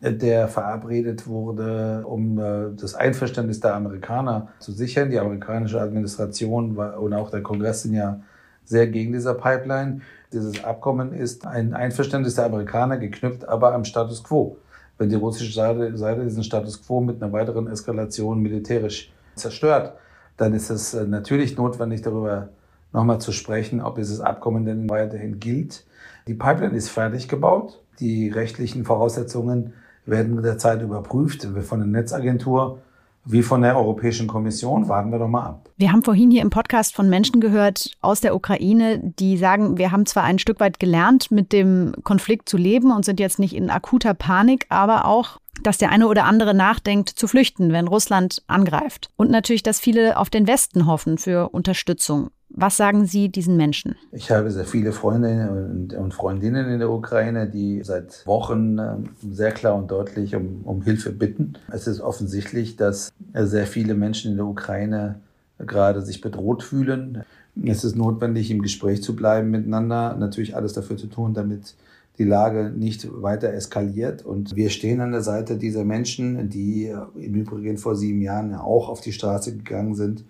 der 0.01 0.47
verabredet 0.47 1.27
wurde, 1.27 2.03
um 2.05 2.39
äh, 2.39 2.75
das 2.75 2.95
Einverständnis 2.95 3.59
der 3.59 3.75
Amerikaner 3.75 4.49
zu 4.59 4.71
sichern. 4.71 5.11
Die 5.11 5.19
amerikanische 5.19 5.79
Administration 5.79 6.75
und 6.75 7.13
auch 7.13 7.29
der 7.29 7.43
Kongress 7.43 7.83
sind 7.83 7.93
ja 7.93 8.19
sehr 8.65 8.87
gegen 8.87 9.13
dieser 9.13 9.35
Pipeline. 9.35 10.01
Dieses 10.33 10.63
Abkommen 10.63 11.13
ist 11.13 11.45
ein 11.45 11.73
Einverständnis 11.73 12.35
der 12.35 12.45
Amerikaner 12.45 12.97
geknüpft, 12.97 13.47
aber 13.47 13.73
am 13.73 13.85
Status 13.85 14.23
quo. 14.23 14.57
Wenn 14.97 15.09
die 15.09 15.15
russische 15.15 15.53
Seite, 15.53 15.95
Seite 15.97 16.23
diesen 16.23 16.43
Status 16.43 16.83
quo 16.83 17.01
mit 17.01 17.21
einer 17.21 17.31
weiteren 17.31 17.67
Eskalation 17.67 18.39
militärisch 18.39 19.11
zerstört, 19.35 19.93
dann 20.37 20.53
ist 20.53 20.69
es 20.71 20.93
äh, 20.93 21.05
natürlich 21.05 21.57
notwendig, 21.57 22.01
darüber 22.01 22.49
nochmal 22.93 23.19
zu 23.19 23.31
sprechen, 23.31 23.81
ob 23.81 23.95
dieses 23.95 24.19
Abkommen 24.19 24.65
denn 24.65 24.89
weiterhin 24.89 25.39
gilt. 25.39 25.85
Die 26.27 26.33
Pipeline 26.33 26.75
ist 26.75 26.89
fertig 26.89 27.27
gebaut. 27.27 27.81
Die 27.99 28.29
rechtlichen 28.29 28.85
Voraussetzungen 28.85 29.73
werden 30.05 30.35
mit 30.35 30.45
der 30.45 30.57
Zeit 30.57 30.81
überprüft 30.81 31.47
von 31.61 31.79
der 31.79 31.87
Netzagentur 31.87 32.79
wie 33.25 33.43
von 33.43 33.61
der 33.61 33.77
Europäischen 33.77 34.27
Kommission. 34.27 34.89
Warten 34.89 35.11
wir 35.11 35.19
doch 35.19 35.27
mal 35.27 35.45
ab. 35.45 35.69
Wir 35.77 35.91
haben 35.91 36.03
vorhin 36.03 36.31
hier 36.31 36.41
im 36.41 36.49
Podcast 36.49 36.95
von 36.95 37.09
Menschen 37.09 37.39
gehört 37.39 37.91
aus 38.01 38.21
der 38.21 38.35
Ukraine, 38.35 38.99
die 39.19 39.37
sagen, 39.37 39.77
wir 39.77 39.91
haben 39.91 40.05
zwar 40.05 40.23
ein 40.23 40.39
Stück 40.39 40.59
weit 40.59 40.79
gelernt, 40.79 41.29
mit 41.29 41.53
dem 41.53 41.93
Konflikt 42.03 42.49
zu 42.49 42.57
leben 42.57 42.91
und 42.91 43.05
sind 43.05 43.19
jetzt 43.19 43.37
nicht 43.37 43.55
in 43.55 43.69
akuter 43.69 44.15
Panik, 44.15 44.65
aber 44.69 45.05
auch 45.05 45.39
dass 45.61 45.77
der 45.77 45.91
eine 45.91 46.07
oder 46.07 46.25
andere 46.25 46.53
nachdenkt, 46.53 47.09
zu 47.09 47.27
flüchten, 47.27 47.71
wenn 47.71 47.87
Russland 47.87 48.41
angreift. 48.47 49.09
Und 49.15 49.29
natürlich, 49.29 49.63
dass 49.63 49.79
viele 49.79 50.17
auf 50.17 50.29
den 50.29 50.47
Westen 50.47 50.87
hoffen 50.87 51.17
für 51.17 51.49
Unterstützung. 51.49 52.31
Was 52.53 52.75
sagen 52.75 53.05
Sie 53.05 53.29
diesen 53.29 53.55
Menschen? 53.55 53.95
Ich 54.11 54.29
habe 54.29 54.51
sehr 54.51 54.65
viele 54.65 54.91
Freunde 54.91 55.95
und, 55.97 56.13
Freundinnen 56.13 56.69
in 56.69 56.79
der 56.79 56.89
Ukraine, 56.89 57.47
die 57.47 57.81
seit 57.83 58.27
Wochen 58.27 58.77
ähm, 58.77 59.09
sehr 59.31 59.51
klar 59.51 59.75
und 59.75 59.89
deutlich 59.89 60.35
um, 60.35 60.61
um 60.65 60.81
Hilfe 60.81 61.11
bitten. 61.11 61.53
Es 61.71 61.87
ist 61.87 62.01
offensichtlich, 62.01 62.75
dass 62.75 63.13
sehr 63.33 63.67
viele 63.67 63.93
Menschen 63.93 64.31
in 64.31 64.37
der 64.37 64.47
Ukraine 64.47 65.21
gerade 65.59 66.01
sich 66.01 66.19
bedroht 66.19 66.63
fühlen. 66.63 67.23
Es 67.63 67.83
ist 67.85 67.95
notwendig, 67.95 68.51
im 68.51 68.61
Gespräch 68.61 69.01
zu 69.01 69.15
bleiben 69.15 69.49
miteinander, 69.49 70.15
natürlich 70.17 70.55
alles 70.55 70.73
dafür 70.73 70.97
zu 70.97 71.07
tun, 71.07 71.33
damit 71.33 71.75
die 72.21 72.27
Lage 72.27 72.71
nicht 72.75 73.07
weiter 73.23 73.51
eskaliert. 73.51 74.23
Und 74.23 74.55
wir 74.55 74.69
stehen 74.69 75.01
an 75.01 75.11
der 75.11 75.21
Seite 75.21 75.57
dieser 75.57 75.83
Menschen, 75.83 76.49
die 76.49 76.93
im 77.15 77.33
Übrigen 77.33 77.77
vor 77.77 77.95
sieben 77.95 78.21
Jahren 78.21 78.53
auch 78.53 78.89
auf 78.89 79.01
die 79.01 79.11
Straße 79.11 79.57
gegangen 79.57 79.95
sind 79.95 80.23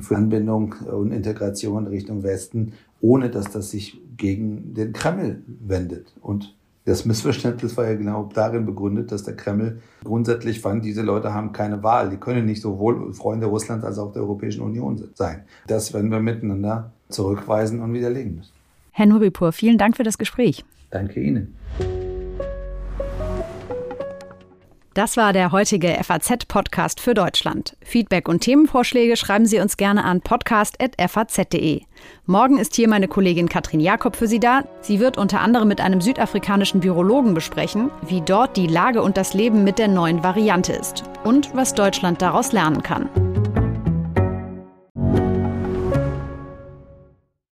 für 0.00 0.16
Anbindung 0.16 0.74
und 0.90 1.12
Integration 1.12 1.86
Richtung 1.86 2.22
Westen, 2.22 2.72
ohne 3.02 3.28
dass 3.28 3.50
das 3.50 3.70
sich 3.70 4.00
gegen 4.16 4.72
den 4.72 4.94
Kreml 4.94 5.42
wendet. 5.46 6.14
Und 6.22 6.56
das 6.86 7.04
Missverständnis 7.04 7.76
war 7.76 7.86
ja 7.86 7.94
genau 7.94 8.30
darin 8.32 8.64
begründet, 8.64 9.12
dass 9.12 9.24
der 9.24 9.36
Kreml 9.36 9.82
grundsätzlich 10.02 10.60
fand, 10.60 10.82
diese 10.84 11.02
Leute 11.02 11.34
haben 11.34 11.52
keine 11.52 11.82
Wahl. 11.82 12.08
Die 12.08 12.16
können 12.16 12.46
nicht 12.46 12.62
sowohl 12.62 13.12
Freunde 13.12 13.46
Russlands 13.46 13.84
als 13.84 13.98
auch 13.98 14.12
der 14.12 14.22
Europäischen 14.22 14.62
Union 14.62 15.10
sein. 15.14 15.44
Das 15.66 15.92
werden 15.92 16.10
wir 16.10 16.20
miteinander 16.20 16.92
zurückweisen 17.10 17.80
und 17.80 17.92
widerlegen 17.92 18.36
müssen. 18.36 18.52
Herr 18.92 19.06
Nuripur, 19.06 19.52
vielen 19.52 19.76
Dank 19.76 19.96
für 19.96 20.04
das 20.04 20.16
Gespräch. 20.16 20.64
Danke 20.94 21.20
Ihnen. 21.20 21.56
Das 24.94 25.16
war 25.16 25.32
der 25.32 25.50
heutige 25.50 25.88
FAZ-Podcast 25.88 27.00
für 27.00 27.14
Deutschland. 27.14 27.76
Feedback 27.82 28.28
und 28.28 28.42
Themenvorschläge 28.42 29.16
schreiben 29.16 29.44
Sie 29.44 29.58
uns 29.58 29.76
gerne 29.76 30.04
an 30.04 30.20
podcast.faz.de. 30.20 31.80
Morgen 32.26 32.58
ist 32.58 32.76
hier 32.76 32.88
meine 32.88 33.08
Kollegin 33.08 33.48
Katrin 33.48 33.80
Jakob 33.80 34.14
für 34.14 34.28
Sie 34.28 34.38
da. 34.38 34.62
Sie 34.82 35.00
wird 35.00 35.18
unter 35.18 35.40
anderem 35.40 35.66
mit 35.66 35.80
einem 35.80 36.00
südafrikanischen 36.00 36.84
Virologen 36.84 37.34
besprechen, 37.34 37.90
wie 38.06 38.20
dort 38.20 38.56
die 38.56 38.68
Lage 38.68 39.02
und 39.02 39.16
das 39.16 39.34
Leben 39.34 39.64
mit 39.64 39.80
der 39.80 39.88
neuen 39.88 40.22
Variante 40.22 40.72
ist 40.74 41.02
und 41.24 41.56
was 41.56 41.74
Deutschland 41.74 42.22
daraus 42.22 42.52
lernen 42.52 42.84
kann. 42.84 43.08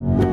you 0.00 0.25